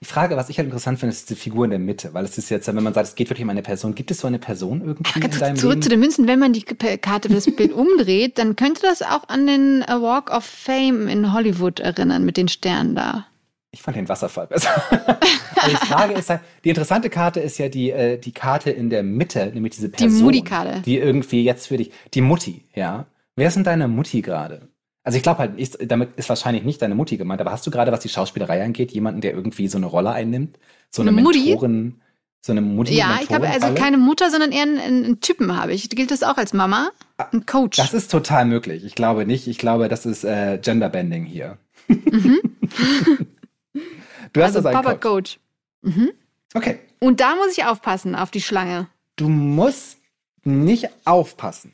Die 0.00 0.06
Frage, 0.06 0.34
was 0.34 0.48
ich 0.48 0.56
halt 0.56 0.64
interessant 0.64 0.98
finde, 0.98 1.12
ist 1.12 1.28
die 1.28 1.34
Figur 1.34 1.66
in 1.66 1.70
der 1.70 1.78
Mitte, 1.78 2.14
weil 2.14 2.24
es 2.24 2.38
ist 2.38 2.48
jetzt, 2.48 2.66
wenn 2.66 2.82
man 2.82 2.94
sagt, 2.94 3.08
es 3.08 3.14
geht 3.16 3.28
wirklich 3.28 3.44
um 3.44 3.50
eine 3.50 3.60
Person, 3.60 3.94
gibt 3.94 4.10
es 4.10 4.20
so 4.20 4.26
eine 4.26 4.38
Person 4.38 4.80
irgendwie 4.80 5.12
Aber 5.14 5.26
in 5.26 5.38
deinem 5.38 5.56
zurück 5.56 5.74
Leben? 5.74 5.82
zu 5.82 5.88
den 5.90 6.00
Münzen, 6.00 6.26
wenn 6.26 6.38
man 6.38 6.54
die 6.54 6.62
Karte 6.62 7.28
das 7.28 7.44
Bild 7.56 7.72
umdreht, 7.72 8.38
dann 8.38 8.56
könnte 8.56 8.80
das 8.80 9.02
auch 9.02 9.28
an 9.28 9.46
den 9.46 9.82
äh, 9.82 10.00
Walk 10.00 10.30
of 10.30 10.44
Fame 10.44 11.06
in 11.06 11.34
Hollywood 11.34 11.80
erinnern 11.80 12.24
mit 12.24 12.38
den 12.38 12.48
Sternen 12.48 12.94
da. 12.94 13.26
Ich 13.72 13.82
fand 13.82 13.96
den 13.96 14.08
Wasserfall 14.08 14.48
besser. 14.48 14.70
Die 15.68 15.76
Frage 15.76 16.14
ist 16.14 16.30
halt, 16.30 16.40
die 16.64 16.70
interessante 16.70 17.10
Karte 17.10 17.40
ist 17.40 17.58
ja 17.58 17.68
die, 17.68 17.90
äh, 17.90 18.18
die 18.18 18.32
Karte 18.32 18.70
in 18.70 18.88
der 18.88 19.02
Mitte, 19.02 19.50
nämlich 19.52 19.74
diese 19.74 19.90
Person. 19.90 20.22
Mutti-Karte. 20.22 20.80
Die 20.80 20.96
irgendwie 20.96 21.44
jetzt 21.44 21.66
für 21.66 21.76
dich, 21.76 21.92
die 22.14 22.22
Mutti, 22.22 22.64
ja. 22.74 23.06
Wer 23.36 23.48
ist 23.48 23.54
denn 23.54 23.64
deine 23.64 23.86
Mutti 23.86 24.22
gerade? 24.22 24.68
Also 25.02 25.16
ich 25.16 25.22
glaube 25.22 25.38
halt, 25.38 25.58
ist, 25.58 25.78
damit 25.82 26.16
ist 26.16 26.28
wahrscheinlich 26.28 26.64
nicht 26.64 26.80
deine 26.80 26.94
Mutti 26.94 27.16
gemeint, 27.16 27.40
aber 27.40 27.52
hast 27.52 27.66
du 27.66 27.70
gerade, 27.70 27.92
was 27.92 28.00
die 28.00 28.08
Schauspielerei 28.08 28.62
angeht, 28.64 28.92
jemanden, 28.92 29.20
der 29.20 29.32
irgendwie 29.32 29.68
so 29.68 29.78
eine 29.78 29.86
Rolle 29.86 30.12
einnimmt? 30.12 30.58
So 30.90 31.02
eine, 31.02 31.10
Eine 31.10 31.22
Mutti? 31.22 31.44
Mentorin, 31.50 32.00
so 32.40 32.52
eine 32.52 32.62
Mutti 32.62 32.94
Ja, 32.94 33.18
ich 33.22 33.30
habe 33.30 33.48
also 33.48 33.74
keine 33.74 33.98
Mutter, 33.98 34.30
sondern 34.30 34.52
eher 34.52 34.62
einen, 34.62 34.78
einen 34.78 35.20
Typen 35.20 35.56
habe 35.60 35.72
ich. 35.72 35.88
Gilt 35.90 36.10
das 36.10 36.22
auch 36.22 36.36
als 36.36 36.52
Mama? 36.52 36.90
Ein 37.18 37.46
Coach. 37.46 37.76
Das 37.76 37.94
ist 37.94 38.10
total 38.10 38.46
möglich. 38.46 38.84
Ich 38.84 38.94
glaube 38.94 39.26
nicht. 39.26 39.46
Ich 39.46 39.58
glaube, 39.58 39.88
das 39.88 40.06
ist 40.06 40.24
äh, 40.24 40.58
Genderbending 40.60 41.24
hier. 41.24 41.58
du 43.74 44.40
hast 44.42 44.56
also 44.56 44.58
also 44.58 44.68
einen 44.68 44.76
Papa 44.76 44.94
Coach. 44.94 45.38
Coach. 45.82 45.96
Mhm. 45.96 46.10
Okay. 46.54 46.78
Und 46.98 47.20
da 47.20 47.36
muss 47.36 47.56
ich 47.56 47.64
aufpassen 47.64 48.14
auf 48.14 48.30
die 48.30 48.42
Schlange. 48.42 48.88
Du 49.16 49.28
musst 49.28 49.98
nicht 50.44 50.88
aufpassen. 51.04 51.72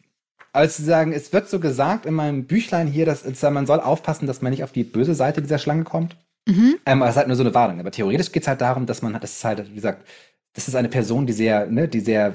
Also 0.52 0.76
zu 0.76 0.84
sagen, 0.84 1.12
es 1.12 1.32
wird 1.32 1.48
so 1.48 1.60
gesagt 1.60 2.06
in 2.06 2.14
meinem 2.14 2.44
Büchlein 2.44 2.86
hier, 2.86 3.04
dass 3.06 3.24
es- 3.24 3.42
man 3.42 3.66
soll 3.66 3.80
aufpassen, 3.80 4.26
dass 4.26 4.42
man 4.42 4.50
nicht 4.52 4.64
auf 4.64 4.72
die 4.72 4.84
böse 4.84 5.14
Seite 5.14 5.42
dieser 5.42 5.58
Schlange 5.58 5.84
kommt. 5.84 6.16
Mhm. 6.48 6.76
Ähm, 6.86 7.02
aber 7.02 7.06
es 7.08 7.14
ist 7.14 7.18
halt 7.18 7.26
nur 7.28 7.36
so 7.36 7.42
eine 7.42 7.54
Warnung. 7.54 7.80
Aber 7.80 7.90
theoretisch 7.90 8.32
geht 8.32 8.42
es 8.42 8.48
halt 8.48 8.60
darum, 8.60 8.86
dass 8.86 9.02
man, 9.02 9.12
das 9.20 9.32
ist 9.36 9.44
halt, 9.44 9.68
wie 9.70 9.74
gesagt, 9.74 10.06
das 10.54 10.68
ist 10.68 10.74
eine 10.74 10.88
Person, 10.88 11.26
die 11.26 11.32
sehr, 11.32 11.66
ne, 11.66 11.88
die 11.88 12.00
sehr, 12.00 12.34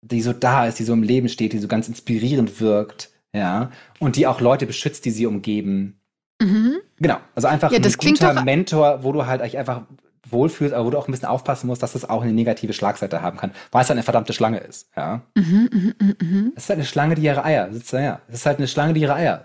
die 0.00 0.22
so 0.22 0.32
da 0.32 0.66
ist, 0.66 0.78
die 0.78 0.84
so 0.84 0.92
im 0.92 1.02
Leben 1.02 1.28
steht, 1.28 1.52
die 1.52 1.58
so 1.58 1.68
ganz 1.68 1.86
inspirierend 1.86 2.60
wirkt, 2.60 3.10
ja, 3.32 3.70
und 4.00 4.16
die 4.16 4.26
auch 4.26 4.40
Leute 4.40 4.66
beschützt, 4.66 5.04
die 5.04 5.10
sie 5.10 5.26
umgeben. 5.26 6.00
Mhm. 6.46 6.76
Genau, 6.98 7.18
also 7.34 7.48
einfach 7.48 7.70
Ja, 7.72 7.78
das 7.78 7.94
ein 7.98 7.98
guter 8.10 8.34
doch- 8.34 8.44
Mentor, 8.44 9.04
wo 9.04 9.12
du 9.12 9.26
halt 9.26 9.40
eigentlich 9.40 9.58
einfach 9.58 9.82
wohlfühlst, 10.28 10.74
aber 10.74 10.86
wo 10.86 10.90
du 10.90 10.98
auch 10.98 11.08
ein 11.08 11.12
bisschen 11.12 11.28
aufpassen 11.28 11.66
musst, 11.66 11.82
dass 11.82 11.92
das 11.92 12.08
auch 12.08 12.22
eine 12.22 12.32
negative 12.32 12.72
Schlagseite 12.72 13.20
haben 13.22 13.36
kann, 13.36 13.52
weil 13.70 13.82
es 13.82 13.88
halt 13.88 13.96
eine 13.96 14.02
verdammte 14.02 14.32
Schlange 14.32 14.58
ist, 14.58 14.88
ja. 14.96 15.22
Mhm, 15.36 15.68
mhm, 15.72 15.94
mhm, 16.00 16.16
mhm. 16.20 16.52
Es 16.56 16.64
ist 16.64 16.68
halt 16.70 16.78
eine 16.78 16.86
Schlange, 16.86 17.14
die 17.16 17.22
ihre 17.22 17.44
Eier 17.44 17.72
sitzt 17.72 17.92
ja. 17.92 18.20
Es 18.28 18.36
ist 18.36 18.46
halt 18.46 18.58
eine 18.58 18.68
Schlange, 18.68 18.94
die 18.94 19.00
ihre 19.02 19.14
Eier 19.14 19.44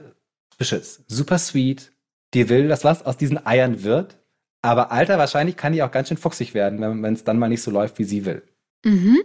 beschützt. 0.57 1.01
Super 1.07 1.37
sweet. 1.39 1.91
Die 2.33 2.49
will, 2.49 2.67
dass 2.67 2.83
was 2.83 3.05
aus 3.05 3.17
diesen 3.17 3.45
Eiern 3.45 3.83
wird. 3.83 4.17
Aber 4.61 4.91
Alter, 4.91 5.17
wahrscheinlich 5.17 5.55
kann 5.55 5.73
die 5.73 5.83
auch 5.83 5.91
ganz 5.91 6.07
schön 6.09 6.17
fuchsig 6.17 6.53
werden, 6.53 6.79
wenn 6.81 7.01
wenn 7.03 7.13
es 7.13 7.23
dann 7.23 7.37
mal 7.39 7.47
nicht 7.49 7.61
so 7.61 7.71
läuft, 7.71 7.99
wie 7.99 8.03
sie 8.03 8.25
will. 8.25 8.43
Mhm. 8.83 9.19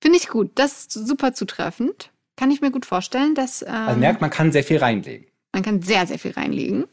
Finde 0.00 0.18
ich 0.18 0.28
gut. 0.28 0.52
Das 0.56 0.72
ist 0.72 0.92
super 0.92 1.32
zutreffend. 1.32 2.10
Kann 2.36 2.50
ich 2.50 2.60
mir 2.60 2.70
gut 2.70 2.84
vorstellen, 2.86 3.34
dass 3.34 3.62
ähm, 3.62 3.68
Also 3.68 4.00
merkt, 4.00 4.20
man 4.20 4.30
kann 4.30 4.52
sehr 4.52 4.64
viel 4.64 4.78
reinlegen. 4.78 5.26
man 5.52 5.62
kann 5.62 5.80
sehr, 5.82 6.06
sehr 6.06 6.18
viel 6.18 6.32
reinlegen. 6.32 6.84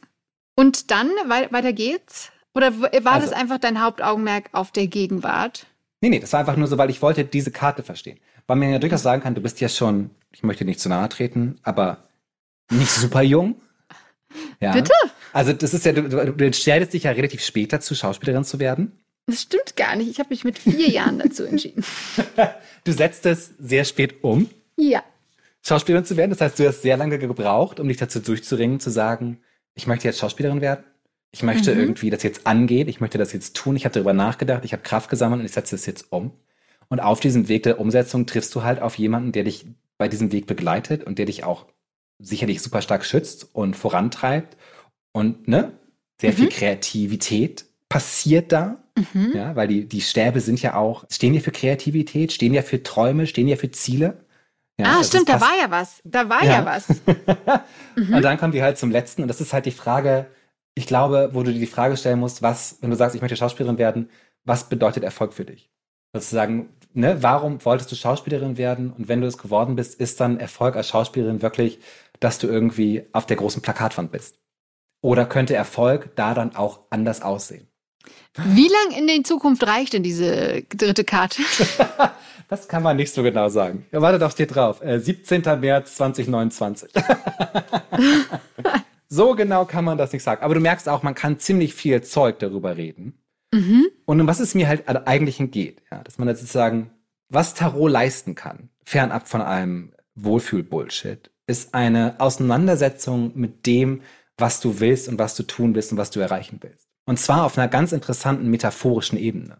Und 0.56 0.92
dann, 0.92 1.10
wei 1.28 1.48
weiter 1.52 1.74
geht's? 1.74 2.32
Oder 2.54 2.80
war 2.82 3.14
Also- 3.14 3.28
das 3.30 3.36
einfach 3.36 3.58
dein 3.60 3.82
Hauptaugenmerk 3.82 4.50
auf 4.52 4.72
der 4.72 4.88
Gegenwart? 4.88 5.66
Nee, 6.02 6.10
nee, 6.10 6.20
das 6.20 6.34
war 6.34 6.40
einfach 6.40 6.56
nur 6.58 6.68
so, 6.68 6.78
weil 6.78 6.90
ich 6.90 7.02
wollte 7.02 7.24
diese 7.24 7.52
Karte 7.52 7.84
verstehen. 7.84 8.20
Weil 8.48 8.58
man 8.58 8.72
ja 8.72 8.80
durchaus 8.80 9.04
sagen 9.04 9.22
kann, 9.22 9.36
du 9.36 9.42
bist 9.42 9.62
ja 9.62 9.70
schon, 9.70 10.10
ich 10.32 10.44
möchte 10.44 10.66
nicht 10.66 10.80
zu 10.80 10.90
nahe 10.90 11.08
treten, 11.10 11.60
aber 11.64 12.08
nicht 12.70 12.90
super 12.92 13.22
jung. 13.22 13.62
Ja. 14.60 14.72
Bitte? 14.74 14.94
Also 15.34 15.54
das 15.54 15.74
ist 15.74 15.86
ja, 15.86 15.92
du, 15.94 16.04
du 16.10 16.34
du 16.34 16.46
entscheidest 16.46 16.94
dich 16.94 17.04
ja 17.04 17.12
relativ 17.12 17.44
spät 17.44 17.72
dazu, 17.72 17.96
Schauspielerin 17.96 18.44
zu 18.44 18.60
werden. 18.60 18.92
Das 19.28 19.42
stimmt 19.44 19.76
gar 19.78 19.96
nicht. 19.96 20.10
Ich 20.10 20.20
habe 20.20 20.30
mich 20.30 20.44
mit 20.44 20.58
vier 20.58 20.90
Jahren 20.90 21.20
dazu 21.20 21.44
entschieden. 21.44 21.84
Du 22.84 22.92
setzt 22.92 23.28
es 23.28 23.52
sehr 23.60 23.86
spät 23.86 24.24
um. 24.24 24.50
Ja. 24.76 25.04
Schauspielerin 25.62 26.04
zu 26.06 26.18
werden. 26.18 26.32
Das 26.32 26.42
heißt, 26.42 26.58
du 26.58 26.68
hast 26.68 26.82
sehr 26.82 26.98
lange 26.98 27.20
gebraucht, 27.20 27.80
um 27.80 27.88
dich 27.88 27.98
dazu 27.98 28.20
durchzuringen, 28.20 28.80
zu 28.80 28.90
sagen, 28.90 29.40
ich 29.75 29.88
möchte 29.88 30.07
jetzt 30.07 30.19
Schauspielerin 30.19 30.62
werden. 30.62 30.84
Ich 31.31 31.43
möchte 31.43 31.73
Mhm. 31.73 31.79
irgendwie 31.79 32.10
das 32.10 32.23
jetzt 32.23 32.45
angehen. 32.45 32.88
Ich 32.89 32.99
möchte 32.99 33.17
das 33.17 33.31
jetzt 33.34 33.55
tun. 33.55 33.75
Ich 33.75 33.86
habe 33.86 33.93
darüber 33.93 34.13
nachgedacht. 34.13 34.65
Ich 34.65 34.73
habe 34.73 34.84
Kraft 34.84 35.10
gesammelt 35.10 35.39
und 35.39 35.45
ich 35.45 35.53
setze 35.53 35.75
es 35.75 35.86
jetzt 35.86 36.12
um. 36.12 36.31
Und 36.89 36.99
auf 36.99 37.21
diesem 37.21 37.47
Weg 37.47 37.63
der 37.63 37.79
Umsetzung 37.79 38.25
triffst 38.25 38.53
du 38.53 38.63
halt 38.63 38.81
auf 38.81 38.97
jemanden, 38.97 39.31
der 39.31 39.45
dich 39.45 39.65
bei 39.97 40.10
diesem 40.10 40.31
Weg 40.34 40.45
begleitet 40.45 41.03
und 41.05 41.19
der 41.19 41.25
dich 41.25 41.43
auch 41.45 41.67
sicherlich 42.19 42.62
super 42.62 42.81
stark 42.81 43.05
schützt 43.05 43.47
und 43.55 43.75
vorantreibt. 43.77 44.57
Und 45.13 45.47
ne, 45.47 45.71
sehr 46.19 46.34
viel 46.34 46.45
Mhm. 46.45 46.49
Kreativität 46.49 47.65
passiert 47.88 48.51
da. 48.51 48.84
Mhm. 49.13 49.31
Ja, 49.34 49.55
weil 49.55 49.69
die, 49.69 49.86
die 49.88 50.01
Stäbe 50.01 50.41
sind 50.41 50.62
ja 50.62 50.75
auch, 50.75 51.05
stehen 51.10 51.34
ja 51.34 51.39
für 51.39 51.51
Kreativität, 51.51 52.34
stehen 52.34 52.53
ja 52.53 52.62
für 52.62 52.84
Träume, 52.84 53.25
stehen 53.25 53.47
ja 53.47 53.55
für 53.55 53.71
Ziele. 53.71 54.25
Ja, 54.82 55.00
ah, 55.00 55.04
stimmt, 55.04 55.30
da 55.30 55.39
war 55.39 55.58
ja 55.60 55.70
was. 55.70 56.02
Da 56.04 56.28
war 56.30 56.44
Ja. 56.44 56.52
ja, 56.52 56.65
was. 56.65 56.88
Mhm. 57.96 58.13
Und 58.15 58.22
dann 58.22 58.38
kommen 58.38 58.54
wir 58.54 58.63
halt 58.63 58.78
zum 58.78 58.91
letzten 58.91 59.22
und 59.22 59.28
das 59.28 59.41
ist 59.41 59.54
halt 59.54 59.65
die 59.65 59.72
Frage, 59.72 60.28
ich 60.76 60.86
glaube, 60.86 61.32
wo 61.34 61.44
du 61.44 61.52
dir 61.52 61.60
die 61.60 61.67
Frage 61.67 61.98
stellen 61.98 62.20
musst, 62.20 62.41
was, 62.41 62.78
wenn 62.82 62.89
du 62.89 62.96
sagst, 62.96 63.15
ich 63.15 63.22
möchte 63.22 63.36
Schauspielerin 63.36 63.78
werden, 63.78 64.10
was 64.46 64.70
bedeutet 64.70 65.04
Erfolg 65.04 65.34
für 65.34 65.46
dich? 65.46 65.70
Sozusagen, 66.13 66.70
ne, 66.94 67.22
warum 67.22 67.63
wolltest 67.65 67.91
du 67.91 67.96
Schauspielerin 67.96 68.58
werden? 68.58 68.91
Und 68.91 69.08
wenn 69.08 69.22
du 69.22 69.28
es 69.28 69.38
geworden 69.38 69.76
bist, 69.76 70.00
ist 70.00 70.20
dann 70.20 70.39
Erfolg 70.39 70.76
als 70.76 70.88
Schauspielerin 70.88 71.41
wirklich, 71.41 71.80
dass 72.20 72.38
du 72.38 72.48
irgendwie 72.48 73.04
auf 73.12 73.26
der 73.26 73.38
großen 73.38 73.62
Plakatwand 73.62 74.12
bist? 74.12 74.39
Oder 75.02 75.26
könnte 75.26 75.56
Erfolg 75.56 76.15
da 76.15 76.34
dann 76.34 76.56
auch 76.56 76.82
anders 76.89 77.22
aussehen? 77.22 77.67
Wie 78.36 78.67
lang 78.67 78.98
in 78.98 79.08
die 79.08 79.24
Zukunft 79.24 79.65
reicht 79.65 79.94
denn 79.94 80.04
diese 80.04 80.63
dritte 80.63 81.04
Karte? 81.04 81.41
Das 82.52 82.68
kann 82.68 82.84
man 82.84 82.98
nicht 82.98 83.14
so 83.14 83.24
genau 83.24 83.48
sagen. 83.48 83.86
Ja, 83.94 84.02
warte, 84.02 84.20
doch 84.20 84.30
steht 84.30 84.54
drauf. 84.54 84.84
Äh, 84.84 85.00
17. 85.00 85.62
März 85.62 85.96
2029. 85.96 86.92
so 89.08 89.36
genau 89.36 89.64
kann 89.64 89.86
man 89.86 89.98
das 89.98 90.12
nicht 90.12 90.22
sagen. 90.22 90.44
Aber 90.44 90.54
du 90.54 90.60
merkst 90.60 90.90
auch, 90.90 91.02
man 91.02 91.16
kann 91.16 91.40
ziemlich 91.40 91.74
viel 91.74 92.02
Zeug 92.02 92.40
darüber 92.40 92.76
reden. 92.76 93.18
Mhm. 93.54 93.88
Und 94.04 94.20
um 94.20 94.28
was 94.28 94.42
es 94.42 94.54
mir 94.54 94.68
halt 94.68 94.90
am 94.90 94.98
eigentlichen 95.06 95.50
geht, 95.50 95.82
ja, 95.94 96.04
dass 96.04 96.18
man 96.18 96.28
jetzt 96.28 96.42
sozusagen, 96.42 96.92
was 97.30 97.54
Tarot 97.54 97.90
leisten 97.90 98.36
kann, 98.36 98.68
fernab 98.84 99.30
von 99.30 99.42
einem 99.42 99.94
Wohlfühl-Bullshit, 100.16 101.32
ist 101.48 101.74
eine 101.74 102.16
Auseinandersetzung 102.20 103.32
mit 103.34 103.66
dem, 103.66 104.02
was 104.38 104.60
du 104.60 104.82
willst 104.82 105.08
und 105.08 105.18
was 105.18 105.36
du 105.36 105.44
tun 105.44 105.74
willst 105.74 105.94
und 105.94 105.98
was 105.98 106.12
du 106.12 106.20
erreichen 106.20 106.58
willst. 106.60 106.90
Und 107.06 107.18
zwar 107.18 107.46
auf 107.46 107.58
einer 107.58 107.70
ganz 107.70 107.94
interessanten 107.94 108.50
metaphorischen 108.50 109.18
Ebene. 109.18 109.58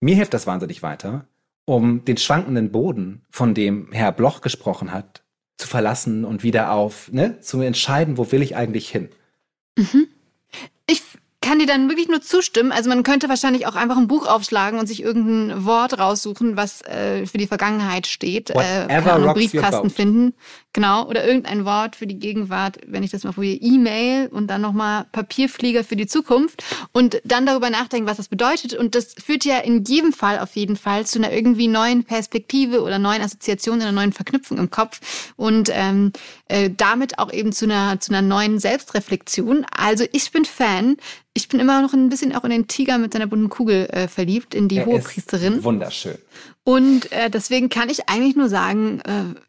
Mir 0.00 0.16
hilft 0.16 0.34
das 0.34 0.48
wahnsinnig 0.48 0.82
weiter, 0.82 1.28
um 1.66 2.04
den 2.04 2.16
schwankenden 2.16 2.72
Boden, 2.72 3.22
von 3.28 3.52
dem 3.52 3.92
Herr 3.92 4.12
Bloch 4.12 4.40
gesprochen 4.40 4.92
hat, 4.92 5.22
zu 5.58 5.68
verlassen 5.68 6.24
und 6.24 6.42
wieder 6.42 6.72
auf, 6.72 7.12
ne, 7.12 7.40
zu 7.40 7.60
entscheiden, 7.60 8.16
wo 8.16 8.32
will 8.32 8.40
ich 8.40 8.56
eigentlich 8.56 8.88
hin. 8.88 9.10
Mhm. 9.76 10.06
Ich 10.86 11.02
kann 11.40 11.58
dir 11.58 11.66
dann 11.66 11.88
wirklich 11.88 12.08
nur 12.08 12.20
zustimmen. 12.20 12.72
Also 12.72 12.88
man 12.88 13.02
könnte 13.02 13.28
wahrscheinlich 13.28 13.66
auch 13.66 13.76
einfach 13.76 13.96
ein 13.96 14.08
Buch 14.08 14.26
aufschlagen 14.26 14.78
und 14.78 14.86
sich 14.86 15.02
irgendein 15.02 15.64
Wort 15.64 15.98
raussuchen, 15.98 16.56
was 16.56 16.82
äh, 16.82 17.26
für 17.26 17.38
die 17.38 17.46
Vergangenheit 17.46 18.06
steht. 18.06 18.50
Äh, 18.50 18.54
Whatever 18.54 19.12
Ahnung, 19.14 19.28
rocks 19.28 19.40
your 19.42 19.50
Briefkasten 19.50 19.90
finden. 19.90 20.34
Genau. 20.76 21.06
Oder 21.06 21.26
irgendein 21.26 21.64
Wort 21.64 21.96
für 21.96 22.06
die 22.06 22.18
Gegenwart, 22.18 22.76
wenn 22.86 23.02
ich 23.02 23.10
das 23.10 23.24
mal 23.24 23.32
probiere, 23.32 23.56
E-Mail 23.62 24.28
und 24.28 24.48
dann 24.48 24.60
nochmal 24.60 25.06
Papierflieger 25.10 25.84
für 25.84 25.96
die 25.96 26.06
Zukunft 26.06 26.62
und 26.92 27.18
dann 27.24 27.46
darüber 27.46 27.70
nachdenken, 27.70 28.06
was 28.06 28.18
das 28.18 28.28
bedeutet. 28.28 28.74
Und 28.74 28.94
das 28.94 29.14
führt 29.14 29.46
ja 29.46 29.56
in 29.60 29.84
jedem 29.84 30.12
Fall 30.12 30.38
auf 30.38 30.54
jeden 30.54 30.76
Fall 30.76 31.06
zu 31.06 31.18
einer 31.18 31.32
irgendwie 31.32 31.66
neuen 31.66 32.04
Perspektive 32.04 32.82
oder 32.82 32.98
neuen 32.98 33.22
Assoziation, 33.22 33.80
einer 33.80 33.90
neuen 33.90 34.12
Verknüpfung 34.12 34.58
im 34.58 34.70
Kopf 34.70 35.32
und 35.36 35.70
ähm, 35.72 36.12
äh, 36.48 36.68
damit 36.76 37.18
auch 37.18 37.32
eben 37.32 37.52
zu 37.52 37.64
einer, 37.64 37.98
zu 37.98 38.12
einer 38.12 38.20
neuen 38.20 38.58
Selbstreflexion. 38.58 39.64
Also 39.74 40.04
ich 40.12 40.30
bin 40.30 40.44
Fan. 40.44 40.98
Ich 41.32 41.48
bin 41.48 41.58
immer 41.58 41.80
noch 41.80 41.94
ein 41.94 42.10
bisschen 42.10 42.34
auch 42.36 42.44
in 42.44 42.50
den 42.50 42.68
Tiger 42.68 42.98
mit 42.98 43.14
seiner 43.14 43.26
bunten 43.26 43.48
Kugel 43.48 43.86
äh, 43.86 44.08
verliebt, 44.08 44.54
in 44.54 44.68
die 44.68 44.76
Er 44.76 44.86
hohe 44.86 44.98
ist 44.98 45.06
Priesterin. 45.06 45.64
Wunderschön. 45.64 46.18
Und 46.64 47.12
äh, 47.12 47.30
deswegen 47.30 47.70
kann 47.70 47.88
ich 47.88 48.08
eigentlich 48.08 48.36
nur 48.36 48.48
sagen, 48.48 49.00
äh, 49.00 49.40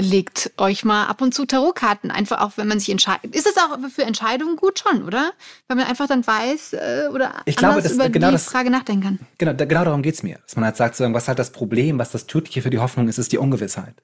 legt 0.00 0.52
euch 0.56 0.84
mal 0.84 1.06
ab 1.06 1.20
und 1.22 1.34
zu 1.34 1.44
Tarotkarten, 1.46 2.10
einfach 2.10 2.40
auch, 2.40 2.52
wenn 2.56 2.68
man 2.68 2.78
sich 2.80 2.90
entscheidet. 2.90 3.34
Ist 3.34 3.46
es 3.46 3.56
auch 3.56 3.78
für 3.94 4.02
Entscheidungen 4.02 4.56
gut 4.56 4.78
schon, 4.78 5.04
oder? 5.04 5.32
Weil 5.68 5.76
man 5.76 5.86
einfach 5.86 6.06
dann 6.08 6.26
weiß 6.26 6.72
äh, 6.74 7.08
oder 7.12 7.42
Ich 7.44 7.56
glaube, 7.56 7.74
anders 7.74 7.84
das- 7.84 7.94
über 7.94 8.08
genau 8.08 8.28
die 8.28 8.32
das- 8.34 8.44
Frage 8.46 8.70
nachdenken 8.70 9.02
kann. 9.02 9.18
Genau, 9.38 9.52
da, 9.52 9.64
genau 9.64 9.84
darum 9.84 10.02
geht's 10.02 10.22
mir. 10.22 10.38
Dass 10.46 10.56
man 10.56 10.64
halt 10.64 10.76
sagt, 10.76 10.94
sozusagen, 10.94 11.14
was 11.14 11.28
halt 11.28 11.38
das 11.38 11.50
Problem, 11.52 11.98
was 11.98 12.10
das 12.10 12.26
Tödliche 12.26 12.62
für 12.62 12.70
die 12.70 12.78
Hoffnung 12.78 13.08
ist, 13.08 13.18
ist 13.18 13.32
die 13.32 13.38
Ungewissheit. 13.38 13.94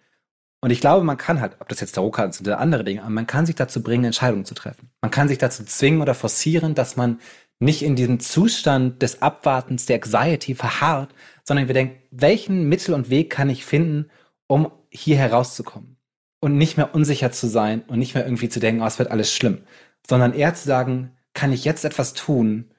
Und 0.62 0.70
ich 0.70 0.80
glaube, 0.80 1.04
man 1.04 1.16
kann 1.18 1.40
halt, 1.40 1.56
ob 1.60 1.68
das 1.68 1.80
jetzt 1.80 1.92
Tarotkarten 1.92 2.32
sind 2.32 2.46
oder 2.46 2.58
andere 2.58 2.82
Dinge, 2.82 3.02
aber 3.02 3.10
man 3.10 3.26
kann 3.26 3.46
sich 3.46 3.54
dazu 3.56 3.82
bringen, 3.82 4.04
Entscheidungen 4.04 4.44
zu 4.46 4.54
treffen. 4.54 4.90
Man 5.02 5.10
kann 5.10 5.28
sich 5.28 5.38
dazu 5.38 5.64
zwingen 5.64 6.00
oder 6.00 6.14
forcieren, 6.14 6.74
dass 6.74 6.96
man 6.96 7.20
nicht 7.58 7.82
in 7.82 7.94
diesem 7.96 8.20
Zustand 8.20 9.00
des 9.02 9.22
Abwartens, 9.22 9.86
der 9.86 9.96
Anxiety 9.96 10.54
verharrt, 10.54 11.14
sondern 11.44 11.68
wir 11.68 11.74
denken, 11.74 12.02
welchen 12.10 12.68
Mittel 12.68 12.94
und 12.94 13.10
Weg 13.10 13.30
kann 13.30 13.48
ich 13.50 13.64
finden, 13.64 14.10
um 14.46 14.70
hier 14.90 15.16
herauszukommen? 15.16 15.96
Und 16.40 16.58
nicht 16.58 16.76
mehr 16.76 16.94
unsicher 16.94 17.32
zu 17.32 17.48
sein 17.48 17.82
und 17.88 17.98
nicht 17.98 18.14
mehr 18.14 18.24
irgendwie 18.24 18.48
zu 18.48 18.60
denken, 18.60 18.82
oh, 18.82 18.86
es 18.86 18.98
wird 18.98 19.10
alles 19.10 19.32
schlimm, 19.32 19.62
sondern 20.06 20.32
eher 20.34 20.54
zu 20.54 20.66
sagen, 20.66 21.16
kann 21.34 21.50
ich 21.52 21.64
jetzt 21.64 21.84
etwas 21.84 22.12
tun, 22.12 22.70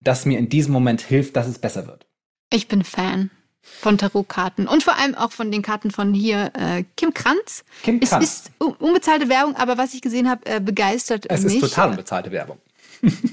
das 0.00 0.24
mir 0.26 0.38
in 0.38 0.48
diesem 0.48 0.72
Moment 0.72 1.00
hilft, 1.02 1.36
dass 1.36 1.46
es 1.46 1.58
besser 1.58 1.86
wird. 1.86 2.06
Ich 2.50 2.66
bin 2.66 2.82
Fan 2.82 3.30
von 3.62 3.98
Tarotkarten 3.98 4.66
und 4.66 4.82
vor 4.82 4.96
allem 4.98 5.14
auch 5.14 5.32
von 5.32 5.52
den 5.52 5.62
Karten 5.62 5.90
von 5.90 6.12
hier 6.14 6.50
äh, 6.54 6.84
Kim 6.96 7.14
Kranz. 7.14 7.64
Kim 7.82 8.00
Es 8.02 8.10
Kranz. 8.10 8.24
ist 8.24 8.50
un- 8.60 8.74
unbezahlte 8.74 9.28
Werbung, 9.28 9.54
aber 9.56 9.78
was 9.78 9.94
ich 9.94 10.00
gesehen 10.00 10.28
habe, 10.28 10.44
äh, 10.46 10.60
begeistert 10.60 11.26
Es 11.30 11.42
mich. 11.44 11.56
ist 11.56 11.60
total 11.60 11.90
unbezahlte 11.90 12.30
Werbung. 12.32 12.58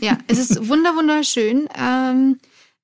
Ja, 0.01 0.17
es 0.27 0.37
ist 0.37 0.67
wunder 0.69 0.95
wunderschön. 0.95 1.67
Ähm, 1.77 2.39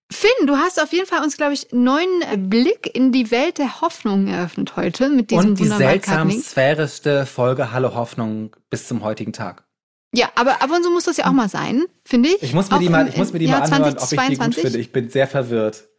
Finn, 0.09 0.47
du 0.47 0.55
hast 0.55 0.81
auf 0.81 0.93
jeden 0.93 1.05
Fall 1.05 1.21
uns, 1.21 1.35
glaube 1.35 1.53
ich, 1.53 1.71
einen 1.73 1.83
neuen 1.83 2.21
äh, 2.21 2.37
Blick 2.37 2.95
in 2.95 3.11
die 3.11 3.29
Welt 3.29 3.57
der 3.57 3.81
Hoffnung 3.81 4.27
eröffnet 4.27 4.77
heute 4.77 5.09
mit 5.09 5.31
diesem 5.31 5.49
Und 5.49 5.59
die 5.59 5.67
seltsam 5.67 6.31
sphärischste 6.31 7.25
Folge 7.25 7.73
Hallo 7.73 7.93
Hoffnung 7.93 8.55
bis 8.69 8.87
zum 8.87 9.03
heutigen 9.03 9.33
Tag. 9.33 9.65
Ja, 10.13 10.29
aber 10.35 10.61
ab 10.61 10.71
und 10.71 10.81
zu 10.81 10.91
muss 10.91 11.03
das 11.03 11.17
ja 11.17 11.27
auch 11.27 11.33
mal 11.33 11.49
sein, 11.49 11.83
finde 12.05 12.29
ich. 12.29 12.41
Ich 12.41 12.53
muss 12.53 12.69
mir 12.69 12.77
Auch 12.77 12.79
die 12.79 12.89
mal, 12.89 13.09
ich 13.09 13.17
muss 13.17 13.33
mir 13.33 13.39
die 13.39 13.47
mal 13.47 13.61
anhören, 13.61 13.97
ob 13.97 14.03
ich 14.03 14.09
die 14.09 14.15
gut 14.15 14.25
2022. 14.25 14.61
finde. 14.63 14.79
Ich 14.79 14.93
bin 14.93 15.09
sehr 15.09 15.27
verwirrt, 15.27 15.89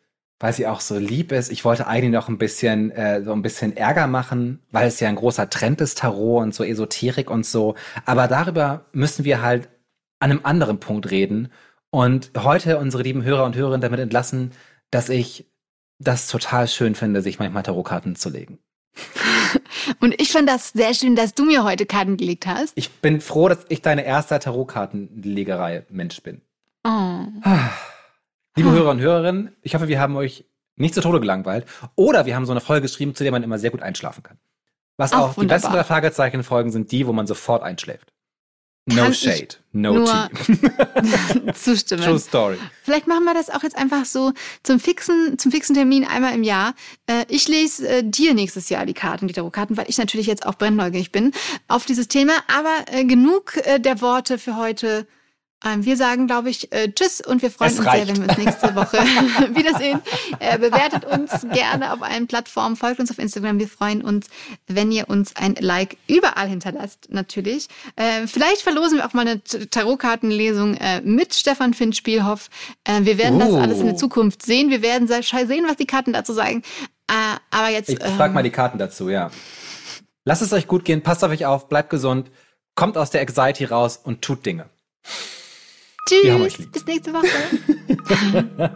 weil 0.40 0.55
sie 0.55 0.66
auch 0.66 0.81
so 0.81 0.97
lieb 0.97 1.31
ist. 1.31 1.53
Ich 1.53 1.66
wollte 1.66 1.87
eigentlich 1.87 2.12
noch 2.12 2.29
ein 2.29 2.38
bisschen, 2.38 2.90
äh, 2.92 3.23
so 3.23 3.33
ein 3.33 3.42
bisschen 3.42 3.77
Ärger 3.77 4.07
machen, 4.07 4.61
weil 4.71 4.88
es 4.88 4.99
ja 5.01 5.11
ein 5.11 5.16
großer 5.16 5.51
Trend 5.51 5.83
ist, 5.83 5.99
Tarot 5.99 6.42
und 6.42 6.55
so 6.55 6.64
Esoterik 6.64 7.31
und 7.31 7.44
so. 7.44 7.75
Aber 8.07 8.27
darüber 8.27 8.87
müssen 8.92 9.27
wir 9.27 9.42
halt 9.42 9.68
an 10.18 10.31
einem 10.31 10.40
anderen 10.44 10.81
Punkt 10.81 11.11
reden 11.11 11.53
und 11.90 12.31
heute 12.37 12.79
unsere 12.79 13.03
lieben 13.03 13.22
Hörer 13.22 13.44
und 13.44 13.57
Hörerinnen 13.57 13.81
damit 13.81 14.01
entlassen, 14.01 14.53
dass 14.90 15.09
ich 15.09 15.46
das 15.98 16.29
total 16.29 16.68
schön 16.68 16.94
finde, 16.94 17.22
sich 17.22 17.38
manchmal 17.38 17.62
Tarotkarten 17.62 18.16
zu 18.16 18.31
legen. 18.31 18.59
Und 20.01 20.20
ich 20.20 20.31
finde 20.31 20.53
das 20.53 20.70
sehr 20.70 20.92
schön, 20.94 21.16
dass 21.16 21.35
du 21.35 21.44
mir 21.44 21.64
heute 21.64 21.87
Karten 21.87 22.16
gelegt 22.16 22.46
hast. 22.46 22.72
Ich 22.74 22.90
bin 23.01 23.20
froh, 23.20 23.48
dass 23.48 23.64
ich 23.68 23.81
deine 23.81 24.05
erste 24.05 24.38
Tarotkartenlegerei-Mensch 24.38 26.22
bin. 26.22 26.42
Oh. 26.85 27.20
Liebe 28.57 28.68
Ah. 28.68 28.72
Hörer 28.72 28.90
und 28.90 29.01
Hörerinnen, 29.01 29.57
ich 29.62 29.74
hoffe, 29.74 29.88
wir 29.88 30.01
haben 30.01 30.16
euch 30.16 30.44
nicht 30.77 30.94
zu 30.94 31.01
Tode 31.01 31.20
gelangweilt. 31.20 31.66
Oder 31.96 32.27
wir 32.27 32.37
haben 32.37 32.46
so 32.46 32.53
eine 32.53 32.61
Folge 32.61 32.83
geschrieben, 32.83 33.14
zu 33.14 33.24
der 33.24 33.33
man 33.33 33.42
immer 33.42 33.59
sehr 33.59 33.70
gut 33.70 33.83
einschlafen 33.83 34.22
kann. 34.22 34.38
Was 34.96 35.12
Ach, 35.12 35.20
auch 35.20 35.35
die 35.35 35.46
besten 35.46 35.72
drei 35.72 35.85
Fragezeichen-Folgen 35.85 36.70
sind 36.70 36.92
die, 36.92 37.07
wo 37.07 37.12
man 37.12 37.27
sofort 37.27 37.62
einschläft. 37.62 38.12
No 38.94 39.12
shade, 39.12 39.57
no 39.72 39.92
nur 39.92 40.07
tea. 40.07 41.53
Zustimmen. 41.55 42.03
True 42.03 42.18
story. 42.18 42.59
Vielleicht 42.83 43.07
machen 43.07 43.24
wir 43.24 43.35
das 43.35 43.51
auch 43.51 43.62
jetzt 43.62 43.77
einfach 43.77 44.05
so 44.05 44.33
zum 44.62 44.81
fixen, 44.81 45.38
zum 45.38 45.53
fixen 45.53 45.74
Termin 45.74 46.05
einmal 46.07 46.35
im 46.35 46.42
Jahr. 46.42 46.74
Äh, 47.07 47.24
ich 47.29 47.48
lese 47.48 47.87
äh, 47.87 48.03
dir 48.03 48.35
nächstes 48.35 48.68
Jahr 48.70 48.87
die 48.87 48.94
Karten, 48.94 49.29
die 49.29 49.35
Tarotkarten, 49.35 49.77
weil 49.77 49.87
ich 49.88 49.98
natürlich 49.98 50.27
jetzt 50.27 50.46
auch 50.46 50.55
brennneugierig 50.55 51.12
bin 51.12 51.33
auf 51.68 51.85
dieses 51.85 52.09
Thema. 52.09 52.33
Aber 52.46 52.92
äh, 52.92 53.05
genug 53.05 53.55
der 53.79 54.01
Worte 54.01 54.38
für 54.38 54.57
heute. 54.57 55.07
Ähm, 55.64 55.85
wir 55.85 55.97
sagen, 55.97 56.29
glaube 56.29 56.51
ich, 56.51 56.71
äh, 56.73 56.92
Tschüss 56.92 57.21
und 57.21 57.42
wir 57.42 57.51
freuen 57.51 57.73
Es 57.73 57.79
uns 57.79 57.87
reicht. 57.88 58.07
sehr, 58.07 58.16
wenn 58.16 58.23
wir 58.23 58.29
uns 58.29 58.38
nächste 58.38 58.75
Woche 58.77 58.97
wiedersehen. 59.57 60.01
Äh, 60.38 60.57
bewertet 60.59 61.05
uns 61.05 61.33
gerne 61.53 61.92
auf 61.92 62.01
allen 62.03 62.29
Plattformen, 62.29 62.77
folgt 62.77 63.01
uns 63.01 63.11
auf 63.11 63.18
Instagram. 63.18 63.59
Wir 63.59 63.66
freuen 63.68 64.03
uns, 64.03 64.29
wenn 64.68 64.92
ihr 64.92 65.09
uns 65.09 65.35
ein 65.35 65.57
Like 65.59 65.97
überall 66.07 66.47
hinterlasst, 66.49 67.09
natürlich. 67.11 67.66
Äh, 67.97 68.29
vielleicht 68.29 68.62
verlosen 68.62 68.99
wir 68.99 69.07
auch 69.07 69.14
mal 69.14 69.23
eine 69.27 69.42
Tarotkartenlesung 69.42 70.75
äh, 70.77 71.01
mit 71.01 71.35
Stefan 71.35 71.75
Finn 71.75 71.92
Spielhoff. 71.92 72.51
Wir 72.87 73.18
werden 73.18 73.38
das 73.40 73.51
Uh. 73.51 73.59
alles 73.59 73.81
in 73.81 73.87
der 73.87 73.97
Zukunft 73.97 74.42
sehen. 74.44 74.71
Wir 74.71 74.83
werden 74.83 75.09
se- 75.09 75.23
sehen, 75.23 75.64
was 75.68 75.77
die 75.77 75.87
Karten 75.87 76.12
dazu 76.12 76.33
sagen. 76.33 76.62
Aber 77.51 77.68
jetzt. 77.71 77.88
Ich 77.88 78.01
ähm, 78.03 78.16
frage 78.16 78.33
mal 78.35 78.42
die 78.42 78.51
Karten 78.51 78.79
dazu, 78.79 79.09
ja. 79.09 79.31
Lasst 80.25 80.42
es 80.42 80.53
euch 80.53 80.66
gut 80.68 80.85
gehen, 80.85 81.03
passt 81.03 81.25
auf 81.25 81.31
euch 81.31 81.47
auf, 81.47 81.68
bleibt 81.68 81.90
gesund, 81.90 82.31
kommt 82.75 82.97
aus 82.97 83.11
der 83.11 83.23
Anxiety 83.23 83.64
raus 83.64 83.99
und 84.03 84.21
tut 84.23 84.44
Dinge. 84.47 84.66
Tschüss. 86.09 86.66
Bis 86.73 86.87
nächste 86.87 87.12
Woche. 87.12 87.29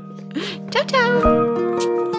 ciao, 0.71 0.87
ciao. 0.87 2.12